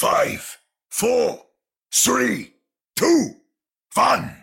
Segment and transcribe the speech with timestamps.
[0.00, 0.56] Five,
[0.88, 1.44] four,
[1.92, 2.54] three,
[2.96, 3.32] two,
[3.92, 4.34] one.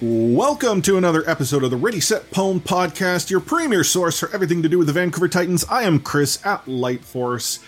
[0.00, 4.62] Welcome to another episode of the Ready Set Pwn Podcast, your premier source for everything
[4.62, 5.64] to do with the Vancouver Titans.
[5.68, 7.58] I am Chris at Lightforce,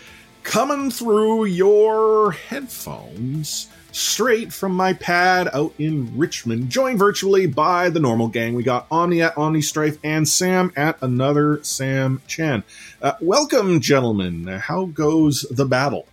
[0.44, 8.00] coming through your headphones straight from my pad out in Richmond, joined virtually by the
[8.00, 8.54] normal gang.
[8.54, 12.64] We got Omni at Omni Strife and Sam at another Sam Chan.
[13.00, 14.46] Uh, welcome, gentlemen.
[14.46, 16.06] How goes the battle?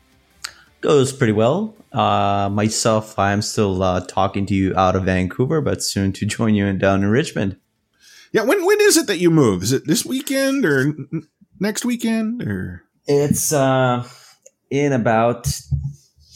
[0.81, 1.75] Goes pretty well.
[1.91, 6.55] Uh, myself, I'm still uh, talking to you out of Vancouver, but soon to join
[6.55, 7.57] you in, down in Richmond.
[8.31, 9.63] Yeah, when when is it that you move?
[9.63, 11.27] Is it this weekend or n-
[11.59, 12.83] next weekend or?
[13.07, 14.05] It's uh,
[14.69, 15.47] in about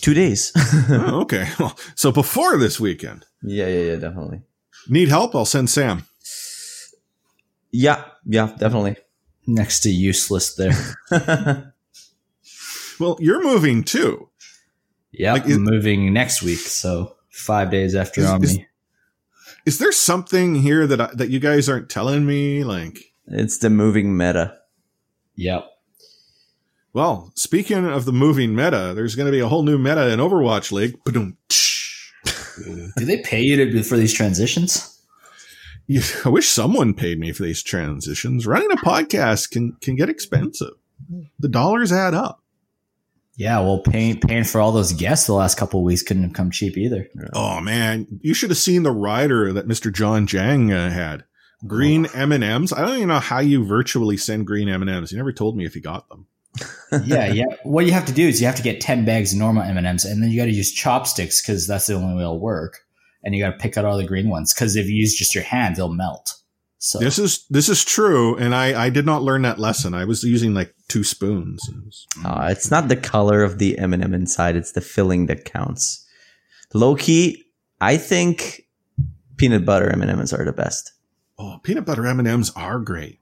[0.01, 0.51] two days.
[0.89, 3.25] oh, okay, well, so before this weekend.
[3.41, 4.41] Yeah, yeah, yeah, definitely.
[4.89, 5.35] Need help?
[5.35, 6.05] I'll send Sam.
[7.71, 8.97] Yeah, yeah, definitely.
[9.47, 10.73] Next to useless there.
[12.99, 14.29] well, you're moving too.
[15.11, 18.47] Yeah, like, I'm moving next week, so five days after is, Omni.
[18.47, 18.59] Is,
[19.65, 22.63] is, there something here that I, that you guys aren't telling me?
[22.63, 24.57] Like, it's the moving meta.
[25.35, 25.70] Yep.
[26.93, 30.19] Well, speaking of the moving meta, there's going to be a whole new meta in
[30.19, 30.97] Overwatch League.
[32.97, 34.99] Do they pay you to, for these transitions?
[36.25, 38.45] I wish someone paid me for these transitions.
[38.45, 40.73] Running a podcast can can get expensive.
[41.39, 42.43] The dollars add up.
[43.35, 46.51] Yeah, well, paying paying for all those guests the last couple weeks couldn't have come
[46.51, 47.09] cheap either.
[47.33, 49.91] Oh man, you should have seen the rider that Mr.
[49.91, 51.23] John Jang uh, had.
[51.67, 52.09] Green oh.
[52.13, 52.73] M and M's.
[52.73, 55.11] I don't even know how you virtually send green M and M's.
[55.11, 56.27] You never told me if you got them.
[57.05, 57.45] Yeah, yeah.
[57.63, 59.77] What you have to do is you have to get ten bags of normal M
[59.77, 62.39] and M's, and then you got to use chopsticks because that's the only way it'll
[62.39, 62.79] work.
[63.23, 65.35] And you got to pick out all the green ones because if you use just
[65.35, 66.33] your hand, they'll melt.
[66.83, 69.93] So this is this is true, and I I did not learn that lesson.
[69.93, 71.61] I was using like two spoons.
[72.25, 75.45] Uh, it's not the color of the M and m inside; it's the filling that
[75.45, 76.03] counts.
[76.73, 77.43] Low key,
[77.79, 78.63] I think
[79.37, 80.91] peanut butter M and M's are the best.
[81.37, 83.19] Oh, peanut butter M and M's are great.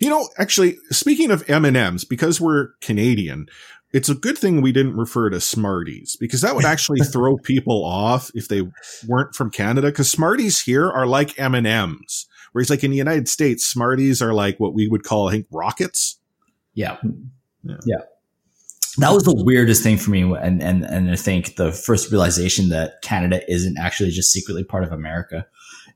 [0.00, 3.46] You know, actually, speaking of M and M's, because we're Canadian,
[3.92, 7.84] it's a good thing we didn't refer to Smarties because that would actually throw people
[7.84, 8.62] off if they
[9.06, 9.88] weren't from Canada.
[9.88, 14.20] Because Smarties here are like M and M's Whereas like in the United States, Smarties
[14.20, 16.18] are like what we would call, I think, rockets.
[16.74, 16.96] Yeah.
[17.62, 17.76] Yeah.
[17.84, 18.00] yeah.
[18.98, 20.22] That was the weirdest thing for me.
[20.22, 24.82] And, and, and I think the first realization that Canada isn't actually just secretly part
[24.82, 25.46] of America.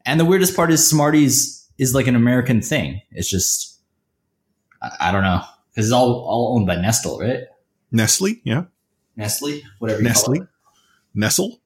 [0.07, 3.01] And the weirdest part is Smarties is like an American thing.
[3.11, 3.74] It's just,
[4.85, 5.41] I, I don't know.
[5.75, 7.41] Cause it's all, all owned by Nestle, right?
[7.91, 8.41] Nestle.
[8.45, 8.65] Yeah.
[9.17, 10.47] Nestle, whatever Nestle.
[11.15, 11.61] Nestle.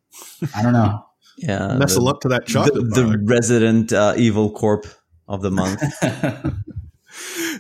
[0.55, 1.05] I don't know
[1.39, 2.95] yeah, nestle the, up to that chocolate.
[2.95, 4.87] The, the resident uh, evil corp
[5.29, 5.83] of the month.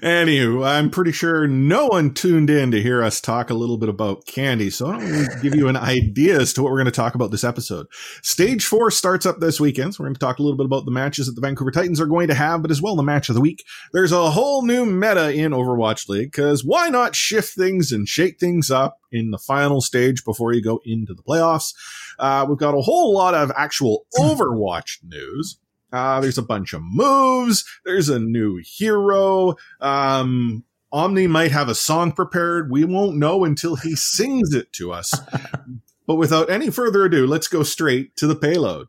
[0.00, 3.88] Anywho, I'm pretty sure no one tuned in to hear us talk a little bit
[3.88, 6.91] about candy, so I don't give you an idea as to what we're going to
[6.92, 7.86] talk about this episode.
[8.22, 10.84] Stage four starts up this weekend, so we're going to talk a little bit about
[10.84, 13.28] the matches that the Vancouver Titans are going to have, but as well the match
[13.28, 13.64] of the week.
[13.92, 18.38] There's a whole new meta in Overwatch League, because why not shift things and shake
[18.38, 21.75] things up in the final stage before you go into the playoffs?
[22.19, 25.58] Uh, we've got a whole lot of actual Overwatch news.
[25.93, 27.65] Uh, there's a bunch of moves.
[27.84, 29.56] There's a new hero.
[29.81, 32.71] Um, Omni might have a song prepared.
[32.71, 35.15] We won't know until he sings it to us.
[36.06, 38.88] but without any further ado, let's go straight to the payload.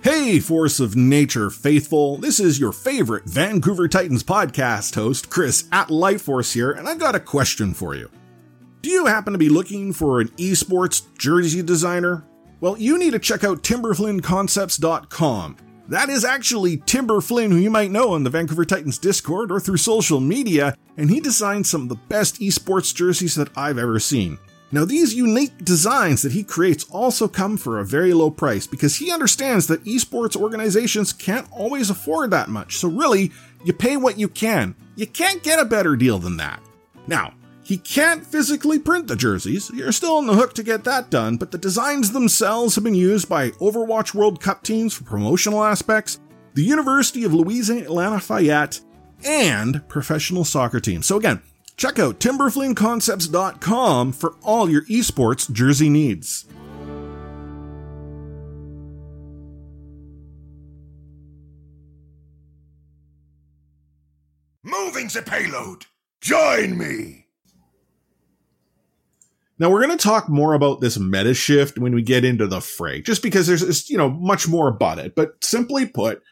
[0.00, 2.18] Hey, Force of Nature faithful.
[2.18, 7.16] This is your favorite Vancouver Titans podcast host, Chris at Lightforce here, and I've got
[7.16, 8.08] a question for you.
[8.80, 12.24] Do you happen to be looking for an esports jersey designer?
[12.60, 15.56] Well, you need to check out timberflynnconcepts.com.
[15.88, 19.58] That is actually Timber Flynn, who you might know on the Vancouver Titans Discord or
[19.58, 23.98] through social media, and he designs some of the best esports jerseys that I've ever
[23.98, 24.38] seen.
[24.70, 28.96] Now, these unique designs that he creates also come for a very low price because
[28.96, 32.76] he understands that esports organizations can't always afford that much.
[32.76, 33.32] So, really,
[33.64, 34.74] you pay what you can.
[34.94, 36.62] You can't get a better deal than that.
[37.06, 37.32] Now,
[37.68, 39.70] he can't physically print the jerseys.
[39.74, 42.94] You're still on the hook to get that done, but the designs themselves have been
[42.94, 46.18] used by Overwatch World Cup teams for promotional aspects,
[46.54, 48.80] the University of Louisiana Lafayette,
[49.22, 51.04] and professional soccer teams.
[51.04, 51.42] So again,
[51.76, 56.46] check out timberflynnconcepts.com for all your esports jersey needs.
[64.64, 65.84] Moving the payload.
[66.22, 67.17] Join me.
[69.58, 72.60] Now we're going to talk more about this meta shift when we get into the
[72.60, 75.14] fray, just because there's, you know, much more about it.
[75.16, 76.22] But simply put,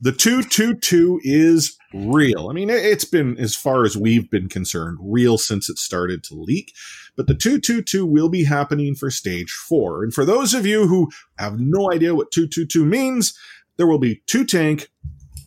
[0.00, 2.48] the 222 is real.
[2.50, 6.34] I mean, it's been, as far as we've been concerned, real since it started to
[6.34, 6.74] leak.
[7.16, 10.02] But the 222 will be happening for stage four.
[10.02, 13.38] And for those of you who have no idea what 222 means,
[13.78, 14.88] there will be two tank,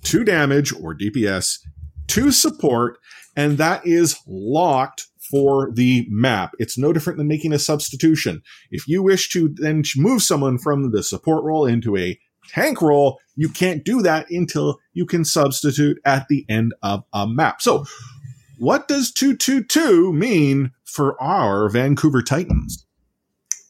[0.02, 1.60] two damage or DPS,
[2.08, 2.98] two support,
[3.36, 6.54] and that is locked for the map.
[6.60, 8.42] It's no different than making a substitution.
[8.72, 12.20] If you wish to then move someone from the support role into a
[12.50, 17.28] tank role, you can't do that until you can substitute at the end of a
[17.28, 17.62] map.
[17.62, 17.86] So,
[18.58, 22.86] what does 222 mean for our Vancouver Titans?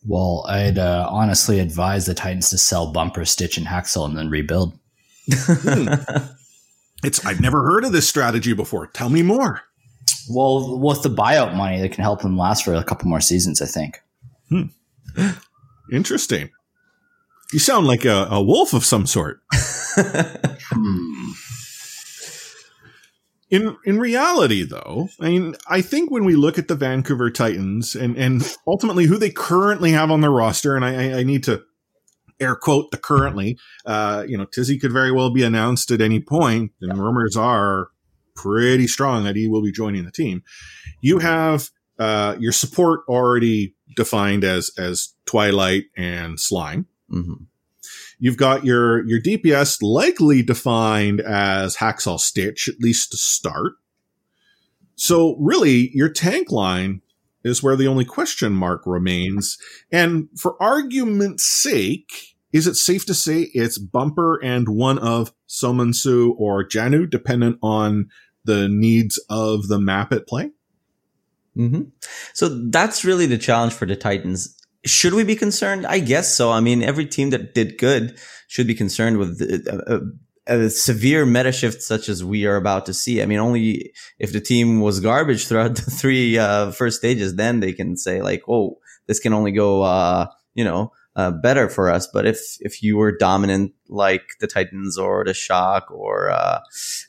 [0.05, 4.29] Well, I'd uh, honestly advise the Titans to sell Bumper, Stitch, and Haksal and then
[4.29, 4.79] rebuild.
[5.29, 5.93] hmm.
[7.03, 8.87] It's I've never heard of this strategy before.
[8.87, 9.61] Tell me more.
[10.29, 13.61] Well, with the buyout money, that can help them last for a couple more seasons,
[13.61, 14.01] I think.
[14.49, 14.63] Hmm.
[15.91, 16.49] Interesting.
[17.53, 19.41] You sound like a, a wolf of some sort.
[19.53, 21.31] hmm.
[23.49, 27.95] In in reality, though, I mean, I think when we look at the Vancouver Titans
[27.95, 31.63] and and ultimately who they currently have on their roster, and I, I need to
[32.41, 36.19] air quote the currently, uh, you know, Tizzy could very well be announced at any
[36.19, 37.87] point, and rumors are
[38.37, 40.43] pretty strong that he will be joining the team.
[41.01, 41.69] You have
[41.99, 46.85] uh, your support already defined as as Twilight and Slime.
[47.11, 47.43] Mm-hmm.
[48.19, 53.73] You've got your your DPS likely defined as Haksal Stitch, at least to start.
[54.95, 57.01] So really, your tank line
[57.43, 59.57] is where the only question mark remains.
[59.91, 66.33] And for argument's sake, is it safe to say it's Bumper and one of Seominsoo
[66.37, 68.09] or Janu, dependent on
[68.47, 70.49] the needs of the map at play.
[71.55, 71.83] Mm-hmm.
[72.33, 74.55] So that's really the challenge for the Titans.
[74.85, 75.85] Should we be concerned?
[75.85, 76.51] I guess so.
[76.51, 78.17] I mean, every team that did good
[78.47, 80.01] should be concerned with a,
[80.47, 83.21] a, a severe meta shift such as we are about to see.
[83.21, 87.59] I mean, only if the team was garbage throughout the three uh, first stages, then
[87.59, 88.77] they can say like, "Oh,
[89.07, 92.07] this can only go, uh, you know, uh, better for us.
[92.07, 96.59] But if if you were dominant like the Titans or the Shock or uh,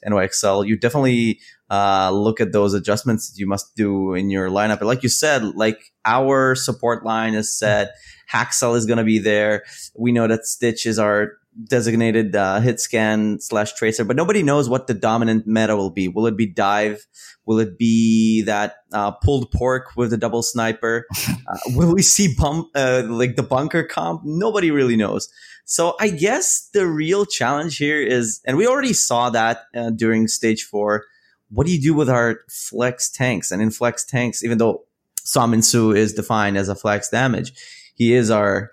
[0.05, 1.41] NYXL, you definitely
[1.71, 4.79] uh, look at those adjustments you must do in your lineup.
[4.79, 7.93] And like you said, like our support line is set.
[8.33, 9.65] Haksal is going to be there.
[9.95, 11.33] We know that Stitch is our
[11.65, 16.09] designated uh, hit scan slash tracer, but nobody knows what the dominant meta will be.
[16.09, 17.07] Will it be dive?
[17.47, 21.07] Will it be that uh, pulled pork with the double sniper?
[21.49, 24.21] Uh, will we see bump uh, like the bunker comp?
[24.23, 25.31] Nobody really knows.
[25.65, 30.29] So I guess the real challenge here is, and we already saw that uh, during
[30.29, 31.05] stage four.
[31.49, 33.51] What do you do with our flex tanks?
[33.51, 34.85] And in flex tanks, even though
[35.25, 37.53] Seominsoo is defined as a flex damage,
[37.95, 38.73] he is our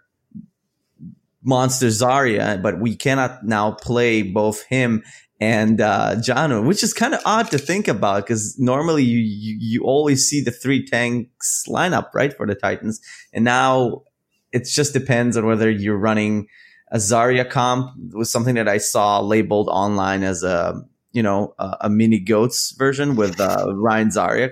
[1.46, 5.04] monster Zarya, but we cannot now play both him
[5.40, 9.58] and uh, Janu, which is kind of odd to think about because normally you, you,
[9.60, 13.02] you always see the three tanks lineup right for the Titans,
[13.34, 14.04] and now
[14.52, 16.48] it just depends on whether you're running
[16.92, 20.82] a Zarya comp was something that I saw labeled online as a
[21.12, 24.52] you know a, a mini goats version with uh, Rein Zarya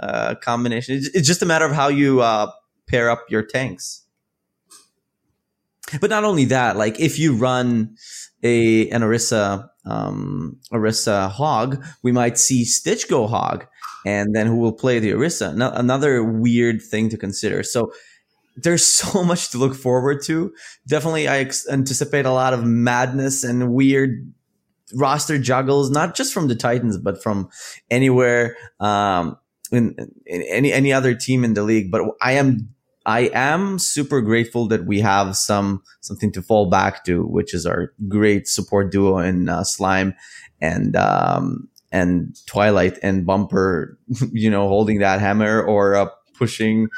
[0.00, 0.96] uh, combination.
[0.96, 2.50] It's, it's, just a matter of how you uh,
[2.88, 4.02] pair up your tanks.
[6.00, 7.96] But not only that, like if you run
[8.42, 13.66] a an Orisa um, Orisa Hog, we might see Stitch go Hog,
[14.04, 15.54] and then who will play the Orisa?
[15.54, 17.62] No, another weird thing to consider.
[17.62, 17.92] So
[18.56, 20.52] there's so much to look forward to.
[20.88, 24.32] Definitely, I ex- anticipate a lot of madness and weird
[24.94, 27.48] roster juggles, not just from the Titans, but from
[27.90, 29.36] anywhere um,
[29.70, 29.94] in,
[30.26, 31.90] in any any other team in the league.
[31.90, 32.74] But I am
[33.06, 37.64] I am super grateful that we have some something to fall back to, which is
[37.64, 40.14] our great support duo in uh, Slime
[40.60, 43.96] and um, and Twilight and Bumper,
[44.32, 46.88] you know, holding that hammer or uh, pushing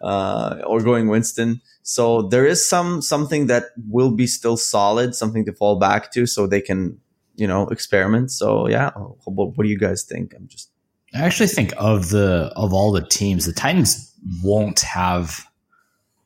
[0.00, 1.60] uh, or going Winston.
[1.82, 6.26] So there is some something that will be still solid, something to fall back to,
[6.26, 6.98] so they can
[7.36, 8.30] you know experiment.
[8.30, 8.92] So yeah,
[9.26, 10.32] what, what do you guys think?
[10.34, 10.70] I'm just.
[11.14, 15.47] I actually think of the of all the teams, the Titans won't have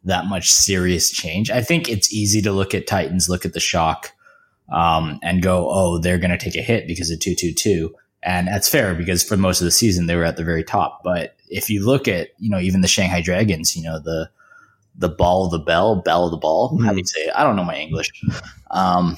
[0.05, 1.51] that much serious change.
[1.51, 4.13] I think it's easy to look at Titans, look at the shock,
[4.73, 7.95] um, and go, oh, they're going to take a hit because of 222.
[8.23, 11.03] And that's fair because for most of the season, they were at the very top.
[11.03, 14.31] But if you look at, you know, even the Shanghai Dragons, you know, the,
[14.97, 16.85] the ball of the bell, bell of the ball, mm-hmm.
[16.85, 17.33] how do you say it?
[17.35, 18.11] I don't know my English.
[18.71, 19.17] Um,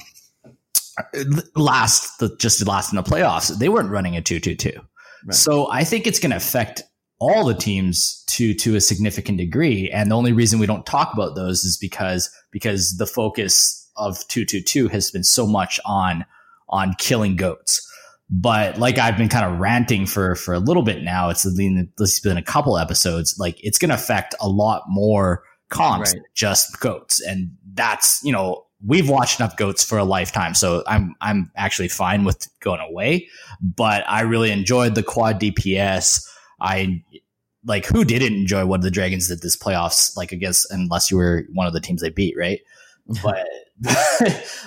[1.55, 4.79] last, the, just last in the playoffs, they weren't running a 222.
[5.25, 5.33] Right.
[5.33, 6.83] So I think it's going to affect
[7.19, 9.89] all the teams to to a significant degree.
[9.89, 14.27] And the only reason we don't talk about those is because because the focus of
[14.27, 16.25] 222 has been so much on
[16.69, 17.81] on killing goats.
[18.29, 21.91] But like I've been kind of ranting for for a little bit now, it's been
[21.99, 23.37] it's been a couple episodes.
[23.39, 26.23] Like it's going to affect a lot more comps, right.
[26.33, 31.15] just goats, and that's you know we've watched enough goats for a lifetime, so I'm
[31.21, 33.27] I'm actually fine with going away.
[33.61, 36.25] But I really enjoyed the quad DPS.
[36.59, 37.03] I
[37.65, 41.17] like who didn't enjoy what the Dragons did this playoffs like I guess unless you
[41.17, 42.59] were one of the teams they beat, right?
[43.23, 43.47] but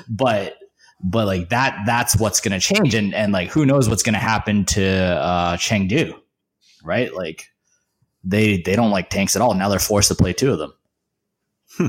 [0.08, 0.56] but
[1.02, 4.14] but like that that's what's going to change and and like who knows what's going
[4.14, 6.14] to happen to uh Chengdu,
[6.84, 7.14] right?
[7.14, 7.46] Like
[8.24, 9.54] they they don't like tanks at all.
[9.54, 10.74] Now they're forced to play two of them.
[11.76, 11.86] Hmm.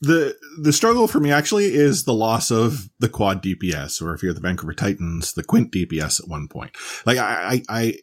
[0.00, 4.22] The the struggle for me actually is the loss of the quad DPS, or if
[4.22, 6.70] you're the Vancouver Titans, the Quint DPS at one point.
[7.04, 7.94] Like I I I,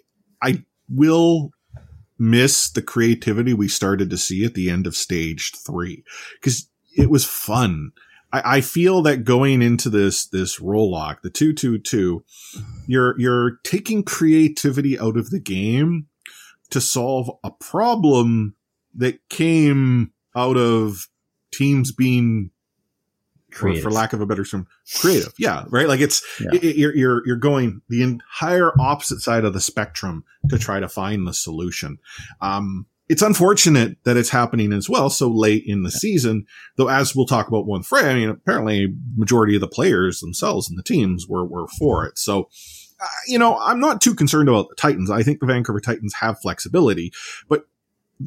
[0.44, 1.52] I will
[2.20, 6.04] miss the creativity we started to see at the end of stage three
[6.36, 7.92] because it was fun.
[8.32, 12.24] I, I feel that going into this this role lock, the two two two,
[12.86, 16.08] you're you're taking creativity out of the game
[16.70, 18.56] to solve a problem
[18.96, 21.08] that came out of
[21.52, 22.50] teams being
[23.54, 24.68] for, for, lack of a better term,
[25.00, 25.34] creative.
[25.38, 25.88] Yeah, right.
[25.88, 26.60] Like it's yeah.
[26.62, 31.28] you're you're you're going the entire opposite side of the spectrum to try to find
[31.28, 31.98] the solution.
[32.42, 36.46] Um, it's unfortunate that it's happening as well so late in the season.
[36.78, 40.70] Though, as we'll talk about one Frey, I mean, apparently majority of the players themselves
[40.70, 42.18] and the teams were were for it.
[42.18, 42.50] So,
[43.02, 45.12] uh, you know, I'm not too concerned about the Titans.
[45.12, 47.12] I think the Vancouver Titans have flexibility,
[47.50, 47.66] but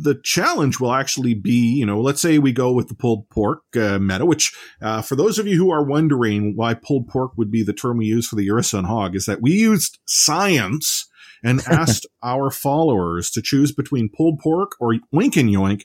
[0.03, 3.63] the challenge will actually be, you know, let's say we go with the pulled pork
[3.77, 7.51] uh, meta, which uh, for those of you who are wondering why pulled pork would
[7.51, 11.09] be the term we use for the Urison hog, is that we used science
[11.43, 15.85] and asked our followers to choose between pulled pork or Wink and Yoink,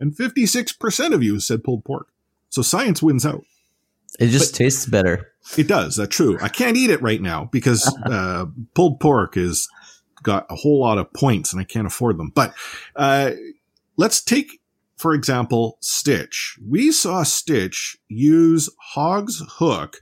[0.00, 2.08] and 56% of you said pulled pork.
[2.50, 3.44] So science wins out.
[4.18, 5.32] It just but tastes better.
[5.56, 5.96] It does.
[5.96, 6.38] That's true.
[6.40, 9.68] I can't eat it right now because uh, pulled pork is
[10.22, 12.30] got a whole lot of points and I can't afford them.
[12.34, 12.54] But
[12.96, 13.32] uh,
[13.96, 14.60] let's take,
[14.96, 16.58] for example, Stitch.
[16.66, 20.00] We saw Stitch use Hog's hook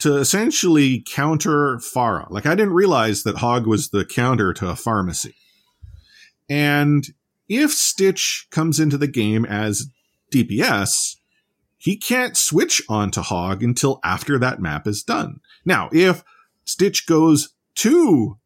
[0.00, 2.30] to essentially counter Pharah.
[2.30, 5.34] Like I didn't realize that Hog was the counter to a pharmacy.
[6.48, 7.06] And
[7.48, 9.88] if Stitch comes into the game as
[10.32, 11.16] DPS,
[11.76, 15.40] he can't switch onto Hog until after that map is done.
[15.64, 16.24] Now, if
[16.64, 18.38] Stitch goes to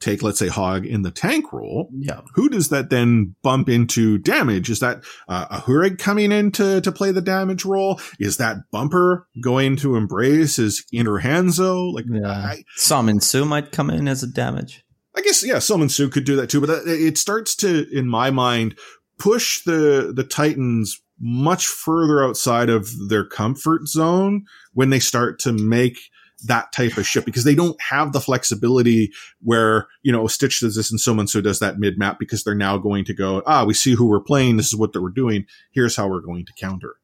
[0.00, 2.20] take, let's say, Hog in the tank role, yeah.
[2.34, 4.70] who does that then bump into damage?
[4.70, 8.00] Is that uh, a Hooreg coming in to, to play the damage role?
[8.18, 11.92] Is that Bumper going to embrace his inner Hanzo?
[11.92, 12.28] Like, yeah.
[12.28, 14.84] I, Su might come in as a damage.
[15.16, 18.30] I guess, yeah, Su could do that too, but that, it starts to, in my
[18.30, 18.78] mind,
[19.18, 25.52] push the, the Titans much further outside of their comfort zone when they start to
[25.52, 25.98] make
[26.44, 29.10] that type of ship because they don't have the flexibility
[29.42, 32.44] where, you know, Stitch does this and so and so does that mid map because
[32.44, 34.56] they're now going to go, ah, we see who we're playing.
[34.56, 35.46] This is what we're doing.
[35.72, 36.96] Here's how we're going to counter.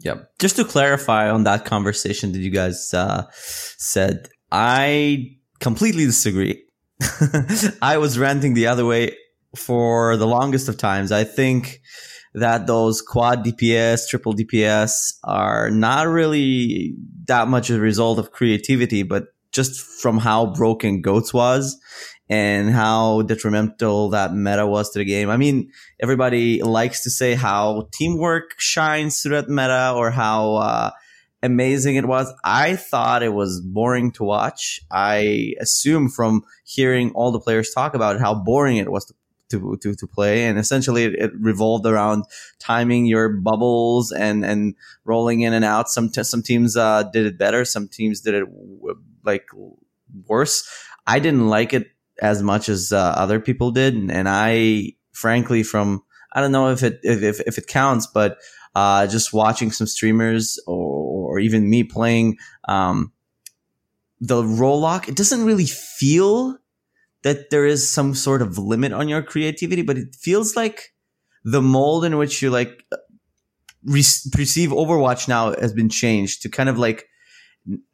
[0.00, 0.38] Yep.
[0.38, 6.62] Just to clarify on that conversation that you guys uh, said, I completely disagree.
[7.82, 9.16] I was ranting the other way
[9.54, 11.12] for the longest of times.
[11.12, 11.80] I think
[12.36, 16.94] that those quad DPS, triple DPS are not really
[17.26, 21.80] that much a result of creativity, but just from how broken Goats was
[22.28, 25.30] and how detrimental that meta was to the game.
[25.30, 30.90] I mean, everybody likes to say how teamwork shines through that meta or how uh,
[31.42, 32.30] amazing it was.
[32.44, 34.80] I thought it was boring to watch.
[34.90, 39.14] I assume from hearing all the players talk about it, how boring it was to
[39.50, 40.46] to, to, to play.
[40.46, 42.24] And essentially it, it, revolved around
[42.58, 44.74] timing your bubbles and, and
[45.04, 45.88] rolling in and out.
[45.88, 47.64] Some, t- some teams, uh, did it better.
[47.64, 48.44] Some teams did it
[49.24, 49.46] like
[50.26, 50.68] worse.
[51.06, 51.88] I didn't like it
[52.20, 53.94] as much as uh, other people did.
[53.94, 58.38] And, and, I, frankly, from, I don't know if it, if, if it counts, but,
[58.74, 62.36] uh, just watching some streamers or, or even me playing,
[62.68, 63.12] um,
[64.20, 66.56] the role lock, it doesn't really feel
[67.26, 70.94] that there is some sort of limit on your creativity, but it feels like
[71.42, 72.84] the mold in which you like
[73.82, 77.08] re- perceive Overwatch now has been changed to kind of like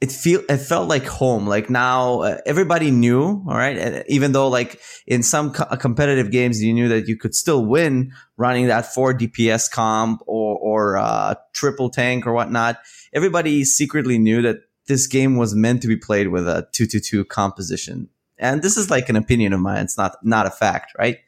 [0.03, 1.47] it feel it felt like home.
[1.47, 4.05] Like now uh, everybody knew, all right.
[4.07, 8.12] Even though like in some co- competitive games you knew that you could still win
[8.37, 12.81] running that four DPS comp or or uh, triple tank or whatnot.
[13.15, 14.59] Everybody secretly knew that
[14.89, 18.11] this game was meant to be played with a two two two composition
[18.43, 19.85] and this is like an opinion of mine.
[19.85, 21.19] It's not not a fact, right?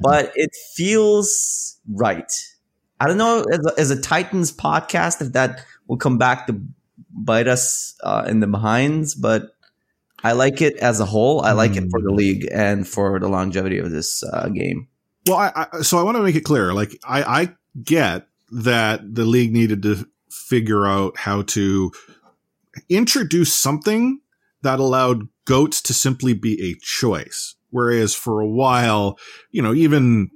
[0.00, 2.32] But it feels right.
[2.98, 6.60] I don't know as a, as a Titans podcast if that will come back to
[7.10, 9.54] bite us uh, in the behinds, but
[10.22, 11.42] I like it as a whole.
[11.42, 11.78] I like mm.
[11.78, 12.16] it for the hmm.
[12.16, 14.86] league and for the longevity of this uh, game.
[15.26, 16.72] Well, I, I, so I want to make it clear.
[16.72, 21.90] Like I, I get that the league needed to figure out how to
[22.88, 24.20] introduce something
[24.62, 27.56] that allowed goats to simply be a choice.
[27.70, 29.18] Whereas for a while,
[29.50, 30.30] you know, even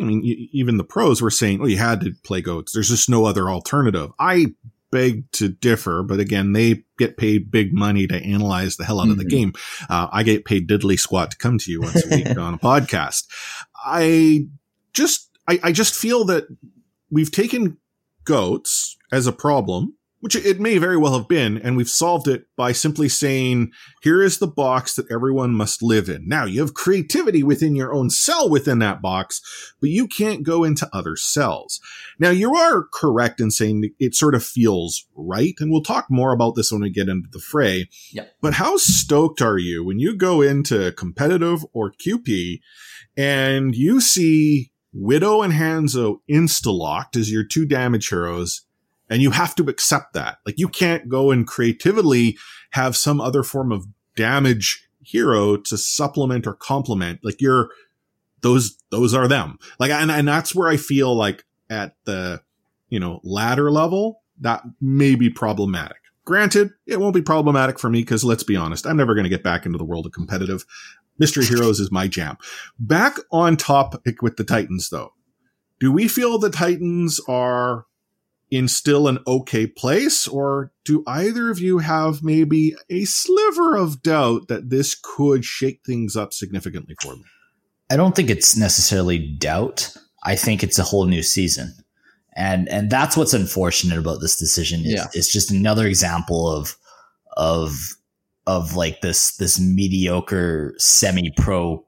[0.00, 2.72] I mean, even the pros were saying, "Oh, you had to play goats.
[2.72, 4.54] There's just no other alternative." I
[4.90, 9.04] beg to differ, but again, they get paid big money to analyze the hell out
[9.04, 9.12] mm-hmm.
[9.12, 9.36] of the mm-hmm.
[9.36, 9.52] game.
[9.88, 12.58] Uh, I get paid diddly squat to come to you once a week on a
[12.58, 13.26] podcast.
[13.84, 14.46] I
[14.92, 16.44] just, I, I just feel that
[17.10, 17.78] we've taken
[18.24, 22.44] goats as a problem which it may very well have been, and we've solved it
[22.56, 23.72] by simply saying,
[24.02, 26.28] here is the box that everyone must live in.
[26.28, 29.40] Now, you have creativity within your own cell within that box,
[29.80, 31.80] but you can't go into other cells.
[32.18, 36.32] Now, you are correct in saying it sort of feels right, and we'll talk more
[36.32, 37.88] about this when we get into the fray.
[38.12, 38.34] Yep.
[38.42, 42.60] But how stoked are you when you go into competitive or QP
[43.16, 48.66] and you see Widow and Hanzo insta-locked as your two damage heroes
[49.10, 50.38] and you have to accept that.
[50.46, 52.38] Like you can't go and creatively
[52.70, 53.86] have some other form of
[54.16, 57.20] damage hero to supplement or complement.
[57.22, 57.70] Like you're,
[58.42, 59.58] those, those are them.
[59.78, 62.40] Like, and, and that's where I feel like at the,
[62.88, 65.98] you know, ladder level, that may be problematic.
[66.24, 69.30] Granted, it won't be problematic for me because let's be honest, I'm never going to
[69.30, 70.64] get back into the world of competitive.
[71.18, 72.38] Mystery Heroes is my jam.
[72.78, 75.12] Back on topic with the Titans though.
[75.80, 77.86] Do we feel the Titans are
[78.50, 80.26] in still an okay place?
[80.26, 85.80] Or do either of you have maybe a sliver of doubt that this could shake
[85.84, 87.24] things up significantly for them?
[87.90, 89.96] I don't think it's necessarily doubt.
[90.22, 91.74] I think it's a whole new season.
[92.36, 94.80] And and that's what's unfortunate about this decision.
[94.80, 95.06] Is, yeah.
[95.12, 96.76] It's just another example of
[97.36, 97.96] of
[98.46, 101.84] of like this this mediocre semi pro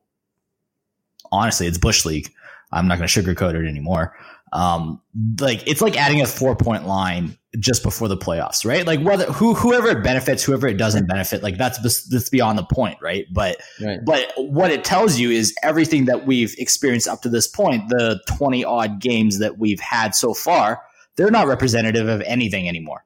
[1.31, 2.33] honestly, it's Bush League.
[2.72, 4.16] I'm not going to sugarcoat it anymore
[4.53, 5.01] um,
[5.41, 8.87] like it's like adding a four point line just before the playoffs, right?
[8.87, 12.65] Like whether who whoever it benefits, whoever it doesn't benefit, like that's that's beyond the
[12.65, 13.27] point, right?
[13.33, 13.99] But right.
[14.05, 18.21] but what it tells you is everything that we've experienced up to this point, the
[18.29, 20.83] twenty odd games that we've had so far,
[21.17, 23.05] they're not representative of anything anymore,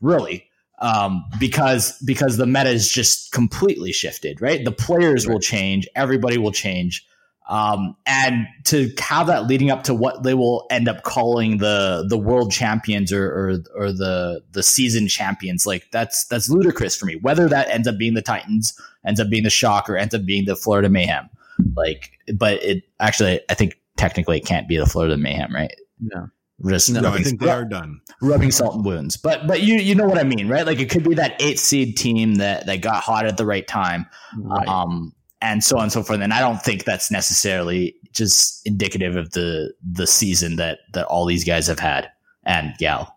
[0.00, 0.46] really.
[0.80, 4.64] Um, because because the meta is just completely shifted, right?
[4.64, 5.34] The players right.
[5.34, 7.06] will change, everybody will change.
[7.50, 12.06] Um, and to have that leading up to what they will end up calling the
[12.08, 17.06] the world champions or, or or the the season champions, like that's that's ludicrous for
[17.06, 17.16] me.
[17.16, 20.24] Whether that ends up being the Titans, ends up being the Shock, or ends up
[20.24, 21.28] being the Florida Mayhem,
[21.74, 25.74] like, but it actually, I think technically it can't be the Florida Mayhem, right?
[26.00, 26.28] No.
[26.64, 28.00] Just no, I think they are done.
[28.20, 30.66] Rubbing salt in wounds, but but you you know what I mean, right?
[30.66, 33.66] Like it could be that eight seed team that that got hot at the right
[33.66, 34.04] time,
[34.36, 34.68] right.
[34.68, 36.20] um, and so on and so forth.
[36.20, 41.26] And I don't think that's necessarily just indicative of the the season that that all
[41.26, 42.10] these guys have had
[42.44, 43.16] and Gal.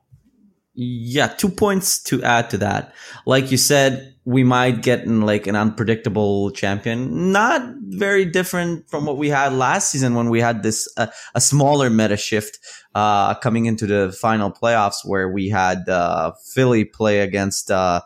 [0.75, 2.95] Yeah, two points to add to that.
[3.27, 9.05] Like you said, we might get in like an unpredictable champion, not very different from
[9.05, 12.57] what we had last season when we had this uh, a smaller meta shift
[12.95, 18.01] uh, coming into the final playoffs where we had uh, Philly play against uh,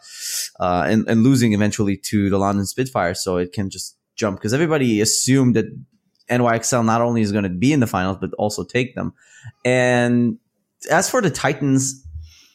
[0.59, 4.53] uh, and, and losing eventually to the London Spitfire, so it can just jump because
[4.53, 5.65] everybody assumed that
[6.29, 9.13] NYXL not only is going to be in the finals but also take them.
[9.63, 10.37] And
[10.91, 12.03] as for the Titans,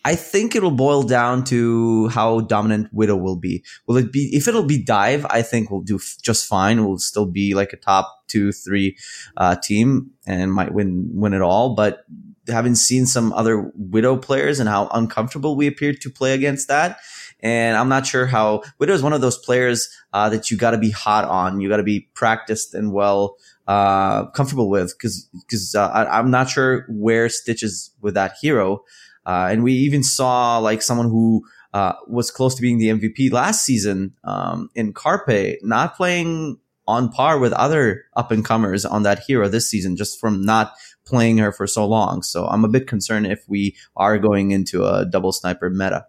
[0.04, 3.64] I think it'll boil down to how dominant Widow will be.
[3.86, 5.24] Will it be if it'll be dive?
[5.30, 6.84] I think we'll do f- just fine.
[6.84, 8.96] We'll still be like a top two, three
[9.36, 11.76] uh, team and might win win it all.
[11.76, 12.04] But
[12.48, 16.98] having seen some other Widow players and how uncomfortable we appeared to play against that,
[17.42, 20.70] and I'm not sure how Widow is one of those players uh, that you got
[20.70, 21.60] to be hot on.
[21.60, 26.48] You got to be practiced and well uh, comfortable with because because uh, I'm not
[26.48, 28.84] sure where Stitch is with that hero.
[29.24, 33.32] Uh, and we even saw like someone who uh, was close to being the MVP
[33.32, 39.04] last season um, in Carpe, not playing on par with other up and comers on
[39.04, 40.72] that hero this season, just from not
[41.04, 42.22] playing her for so long.
[42.22, 46.06] So I'm a bit concerned if we are going into a double sniper meta.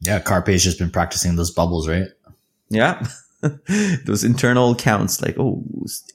[0.00, 2.08] Yeah, Carpe's just been practicing those bubbles, right?
[2.68, 3.06] Yeah.
[4.04, 5.62] those internal counts like, oh,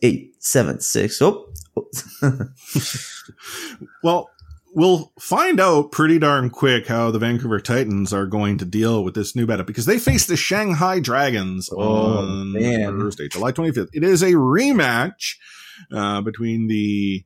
[0.01, 1.21] eight, seven, six.
[1.21, 1.45] Oh.
[4.03, 4.29] well,
[4.73, 9.13] we'll find out pretty darn quick how the Vancouver Titans are going to deal with
[9.15, 12.99] this new meta because they face the Shanghai Dragons Oh, on man.
[12.99, 13.89] Thursday, July 25th.
[13.93, 15.35] It is a rematch
[15.93, 17.23] uh, between the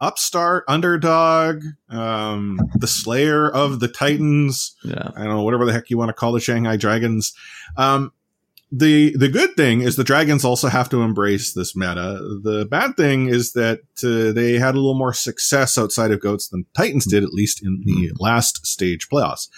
[0.00, 5.10] upstart underdog, um, the slayer of the Titans, Yeah.
[5.14, 7.32] I don't know, whatever the heck you want to call the Shanghai Dragons.
[7.76, 8.12] Um,
[8.72, 12.20] the the good thing is the dragons also have to embrace this meta.
[12.44, 16.46] The bad thing is that uh, they had a little more success outside of goats
[16.48, 19.48] than Titans did, at least in the last stage playoffs.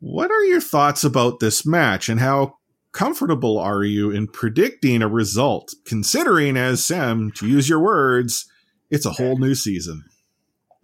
[0.00, 2.56] What are your thoughts about this match, and how
[2.92, 8.46] comfortable are you in predicting a result, considering, as Sam, to use your words,
[8.90, 10.04] it's a whole new season?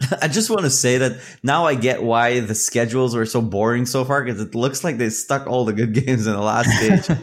[0.23, 3.87] I just want to say that now I get why the schedules were so boring
[3.87, 6.71] so far because it looks like they stuck all the good games in the last
[6.71, 7.19] stage.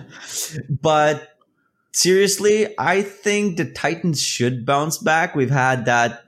[0.82, 1.38] but
[1.94, 5.36] seriously, I think the Titans should bounce back.
[5.36, 6.26] We've had that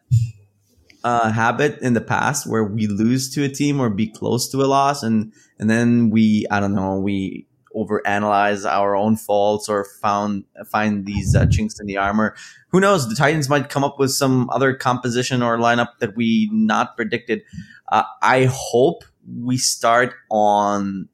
[1.04, 4.62] uh, habit in the past where we lose to a team or be close to
[4.62, 7.47] a loss, and and then we I don't know we
[7.78, 12.36] overanalyze our own faults or found find these uh, chinks in the armor.
[12.70, 13.08] Who knows?
[13.08, 17.44] The Titans might come up with some other composition or lineup that we not predicted.
[17.92, 21.10] Uh, I hope we start on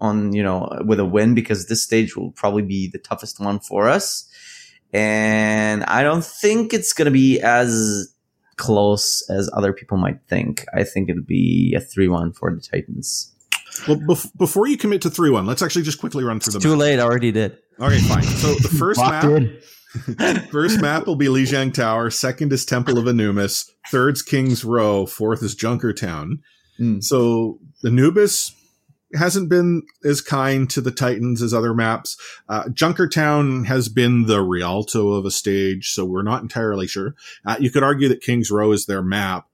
[0.00, 3.60] on you know with a win because this stage will probably be the toughest one
[3.60, 4.28] for us,
[4.92, 8.14] and I don't think it's going to be as
[8.56, 10.66] close as other people might think.
[10.74, 13.29] I think it'll be a three-one for the Titans.
[13.86, 16.60] Well, bef- before you commit to 3 1, let's actually just quickly run through the
[16.60, 17.56] Too late, I already did.
[17.78, 18.22] Okay, fine.
[18.22, 19.58] So the first map, in.
[20.50, 22.10] first map will be Lijiang Tower.
[22.10, 23.70] Second is Temple of Anubis.
[23.90, 25.06] Third's King's Row.
[25.06, 26.40] Fourth is Junkertown.
[26.78, 27.02] Mm.
[27.02, 28.54] So Anubis
[29.14, 32.16] hasn't been as kind to the Titans as other maps.
[32.48, 37.14] Uh, Junkertown has been the Rialto of a stage, so we're not entirely sure.
[37.44, 39.46] Uh, you could argue that King's Row is their map,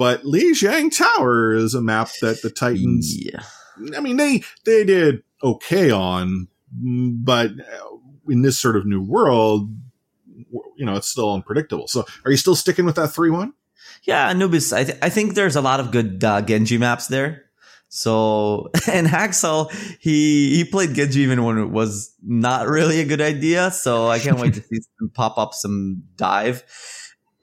[0.00, 3.42] but Lijiang Tower is a map that the Titans Yeah.
[3.94, 7.50] I mean, they they did okay on, but
[8.26, 9.70] in this sort of new world,
[10.74, 11.86] you know, it's still unpredictable.
[11.86, 13.52] So, are you still sticking with that three one?
[14.04, 14.72] Yeah, Anubis.
[14.72, 17.44] I, th- I think there's a lot of good uh, Genji maps there.
[17.90, 23.20] So, and Haksal, he he played Genji even when it was not really a good
[23.20, 23.70] idea.
[23.70, 26.64] So I can't wait to see some pop up some dive.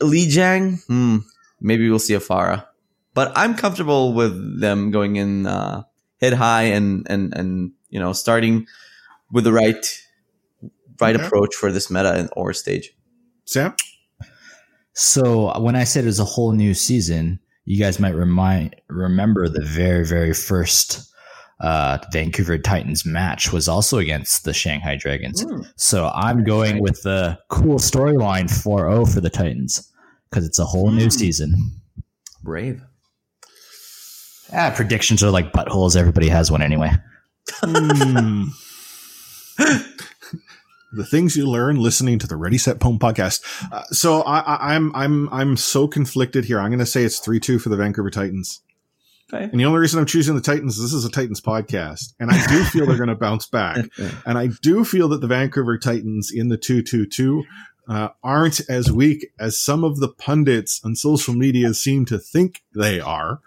[0.01, 1.17] Lijiang, hmm,
[1.59, 2.65] maybe we'll see a Pharah,
[3.13, 5.83] but I'm comfortable with them going in uh,
[6.21, 8.67] head high and and and you know starting
[9.31, 10.03] with the right
[10.99, 11.25] right Okay.
[11.25, 12.93] approach for this meta and or stage.
[13.45, 13.75] Sam,
[14.93, 19.47] So when I said it was a whole new season, you guys might remind remember
[19.47, 21.03] the very very first
[21.59, 25.43] uh, Vancouver Titans match was also against the Shanghai Dragons.
[25.75, 29.91] So I'm going with the cool storyline 4-0 for the Titans
[30.29, 31.53] because it's a whole new season.
[32.43, 32.81] Brave.
[34.53, 35.95] Ah, predictions are like buttholes.
[35.95, 36.91] Everybody has one anyway.
[37.61, 38.45] Hmm.
[40.93, 43.41] the things you learn listening to the Ready Set Pwn podcast.
[43.71, 46.59] Uh, so, I, I, I'm I'm I'm so conflicted here.
[46.59, 48.61] I'm going to say it's three two for the Vancouver Titans.
[49.33, 49.43] Okay.
[49.43, 52.31] And the only reason I'm choosing the Titans is this is a Titans podcast, and
[52.31, 53.85] I do feel they're going to bounce back.
[54.25, 57.43] And I do feel that the Vancouver Titans in the 222
[57.87, 62.63] uh, aren't as weak as some of the pundits on social media seem to think
[62.75, 63.39] they are.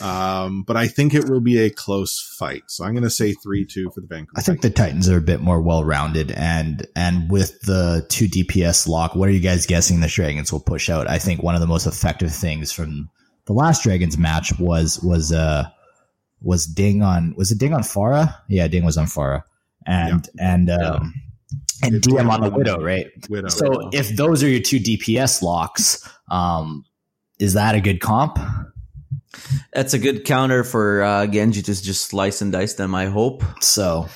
[0.00, 2.64] Um, but I think it will be a close fight.
[2.68, 5.18] So I'm going to say 3 2 for the Vancouver I think the Titans are
[5.18, 9.40] a bit more well rounded, and and with the two DPS lock, what are you
[9.40, 11.08] guys guessing the Dragons will push out?
[11.08, 13.10] I think one of the most effective things from
[13.44, 15.68] the last Dragons match was was uh
[16.40, 18.34] was Ding on was it Ding on Pharah?
[18.48, 19.44] Yeah, Ding was on Pharah,
[19.86, 21.14] and and um
[21.82, 22.56] and It's DM on the DM.
[22.56, 23.06] Widow, right?
[23.28, 23.48] Widow.
[23.48, 26.84] So if those are your two DPS locks, um,
[27.38, 28.38] is that a good comp?
[29.72, 32.94] That's a good counter for uh, Genji to just slice and dice them.
[32.94, 33.42] I hope.
[33.60, 34.08] So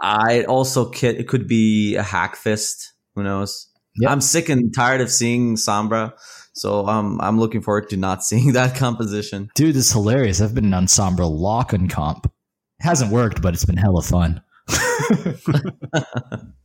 [0.00, 2.92] I also could, it could be a hack fist.
[3.14, 3.68] Who knows?
[4.00, 4.10] Yep.
[4.10, 6.14] I'm sick and tired of seeing Sombra,
[6.54, 9.50] so um, I'm looking forward to not seeing that composition.
[9.54, 10.40] Dude, this is hilarious.
[10.40, 12.26] I've been an ensemble lock and comp.
[12.26, 14.42] It hasn't worked, but it's been hella fun.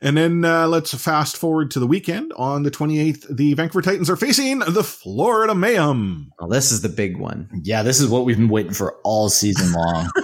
[0.00, 2.32] And then uh, let's fast forward to the weekend.
[2.36, 6.32] On the 28th, the Vancouver Titans are facing the Florida Mayhem.
[6.38, 7.48] Well, this is the big one.
[7.62, 10.10] Yeah, this is what we've been waiting for all season long.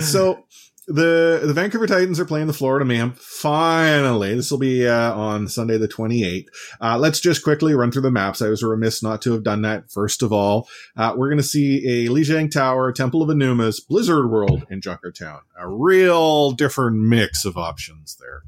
[0.00, 0.44] So
[0.86, 3.12] the the Vancouver Titans are playing the Florida Mayhem.
[3.12, 6.46] Finally, this will be uh, on Sunday the 28th.
[6.80, 8.42] Uh, let's just quickly run through the maps.
[8.42, 9.90] I was remiss not to have done that.
[9.90, 14.30] First of all, uh, we're going to see a Lijiang Tower, Temple of Anubis, Blizzard
[14.30, 15.40] World, and Junkertown.
[15.58, 18.42] A real different mix of options there.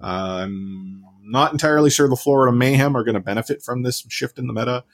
[0.00, 4.46] I'm not entirely sure the Florida Mayhem are going to benefit from this shift in
[4.46, 4.84] the meta.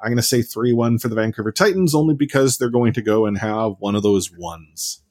[0.00, 3.02] I'm going to say 3 1 for the Vancouver Titans only because they're going to
[3.02, 5.02] go and have one of those ones.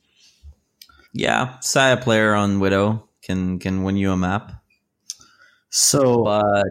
[1.18, 4.52] Yeah, Saya player on Widow can can win you a map.
[5.72, 6.68] So, but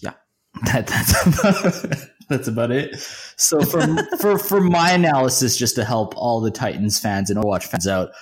[0.00, 0.14] yeah,
[0.64, 2.98] that, that's about, that's about it.
[3.36, 3.82] So for
[4.18, 8.12] for for my analysis, just to help all the Titans fans and Overwatch fans out,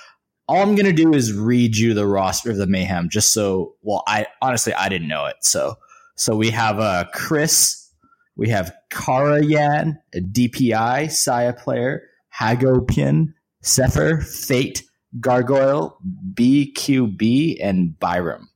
[0.48, 3.76] all I'm gonna do is read you the roster of the Mayhem, just so.
[3.82, 5.76] Well, I honestly I didn't know it, so
[6.16, 7.88] so we have uh, Chris,
[8.34, 12.02] we have Karayan, a DPI, Saya player,
[12.36, 14.82] Hagopeun, Sefer, Fate,
[15.18, 15.98] Gargoyle,
[16.34, 18.48] BQB, and Byrem.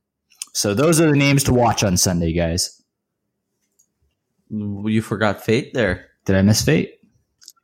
[0.53, 2.81] So those are the names to watch on Sunday, guys.
[4.49, 6.07] You forgot Fate there.
[6.25, 6.93] Did I miss Fate?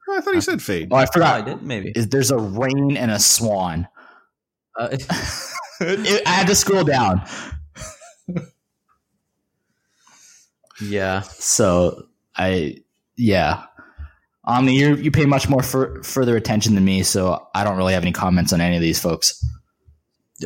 [0.09, 0.89] Oh, I thought he said Fate.
[0.91, 1.41] Oh, I Oh, forgot.
[1.41, 1.93] I did maybe.
[1.95, 3.87] Is there's a rain and a swan.
[4.77, 4.89] Uh,
[5.83, 7.23] It- I had to scroll down.
[10.81, 12.77] yeah, So I,
[13.15, 13.63] yeah,
[14.45, 17.93] Omni, you you pay much more for, further attention than me, so I don't really
[17.93, 19.39] have any comments on any of these folks.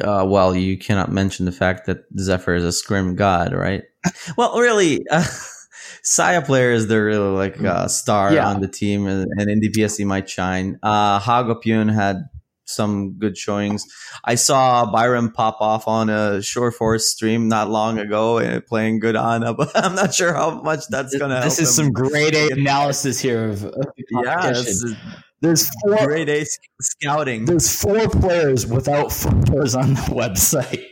[0.04, 3.84] uh, well, you cannot mention the fact that Zephyr is a scrim god, right?
[4.38, 5.24] well, really, uh,
[6.04, 8.48] Saya player is the really like uh, star Yeah.
[8.50, 10.78] on the team, and, and in DPS he might shine.
[10.84, 12.18] Uh, Hagopeun had
[12.65, 13.86] some good showings.
[14.23, 18.99] I saw Byrem pop off on a Shore Force stream not long ago and playing
[18.99, 21.41] good Ana, but I'm not sure how much that's gonna.
[21.41, 21.86] This is him.
[21.86, 23.86] some grade A analysis here of, of
[24.23, 24.95] yeah, this is
[25.41, 26.45] there's four grade A
[26.82, 27.45] scouting.
[27.45, 30.84] there's four players without photos on the website.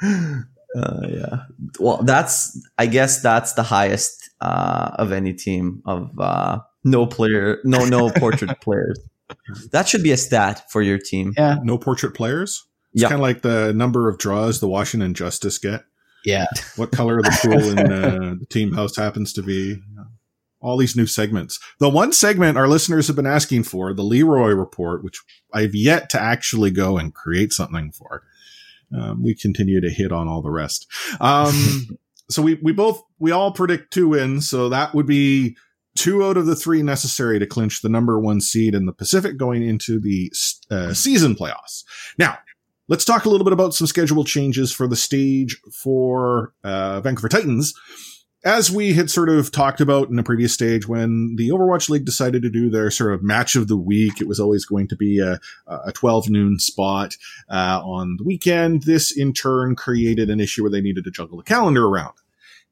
[0.76, 1.42] Uh, yeah.
[1.80, 7.58] Well, that's I guess that's the highest uh, of any team of uh, no player,
[7.64, 8.98] no no portrait players.
[9.72, 11.32] That should be a stat for your team.
[11.36, 12.64] Yeah, No portrait players?
[12.92, 13.08] It's Yeah.
[13.08, 15.84] kind of like the number of draws the Washington Justice get.
[16.24, 16.46] yeah.
[16.76, 19.80] What color the pool in uh, the team house happens to be.
[20.60, 21.60] All these new segments.
[21.78, 25.20] The one segment our listeners have been asking for, the Leroy report, which
[25.54, 28.24] I've yet to actually go and create something for.
[28.92, 30.88] Um, we continue to hit on all the rest.
[31.20, 31.96] Um,
[32.28, 34.48] so we, we both, we all predict two wins.
[34.50, 35.56] So that would be
[35.98, 39.36] two out of the three necessary to clinch the number one seed in the Pacific
[39.36, 40.32] going into the
[40.70, 41.82] uh, season playoffs.
[42.16, 42.38] Now,
[42.86, 47.28] let's talk a little bit about some schedule changes for the stage for uh, Vancouver
[47.28, 47.74] Titans.
[48.44, 52.04] As we had sort of talked about in a previous stage, when the Overwatch League
[52.04, 54.96] decided to do their sort of match of the week, it was always going to
[54.96, 57.16] be a, a 12 noon spot
[57.50, 58.84] uh, on the weekend.
[58.84, 62.14] This in turn created an issue where they needed to juggle the calendar around.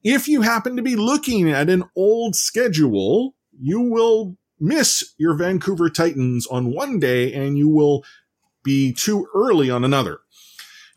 [0.03, 5.91] If you happen to be looking at an old schedule, you will miss your Vancouver
[5.91, 8.05] Titans on one day and you will
[8.63, 10.21] be too early on another.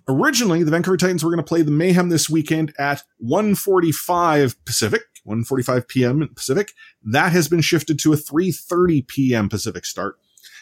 [0.07, 5.03] Originally, the Vancouver Titans were going to play the Mayhem this weekend at 1:45 Pacific,
[5.27, 6.29] 1:45 p.m.
[6.35, 6.73] Pacific.
[7.03, 9.49] That has been shifted to a 3:30 p.m.
[9.49, 10.17] Pacific start.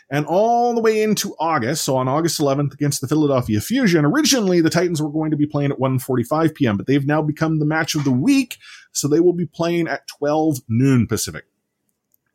[0.10, 4.62] And all the way into August, so on August 11th against the Philadelphia Fusion, originally
[4.62, 7.66] the Titans were going to be playing at 1:45 p.m., but they've now become the
[7.66, 8.58] match of the week,
[8.94, 11.46] so they will be playing at 12 noon Pacific.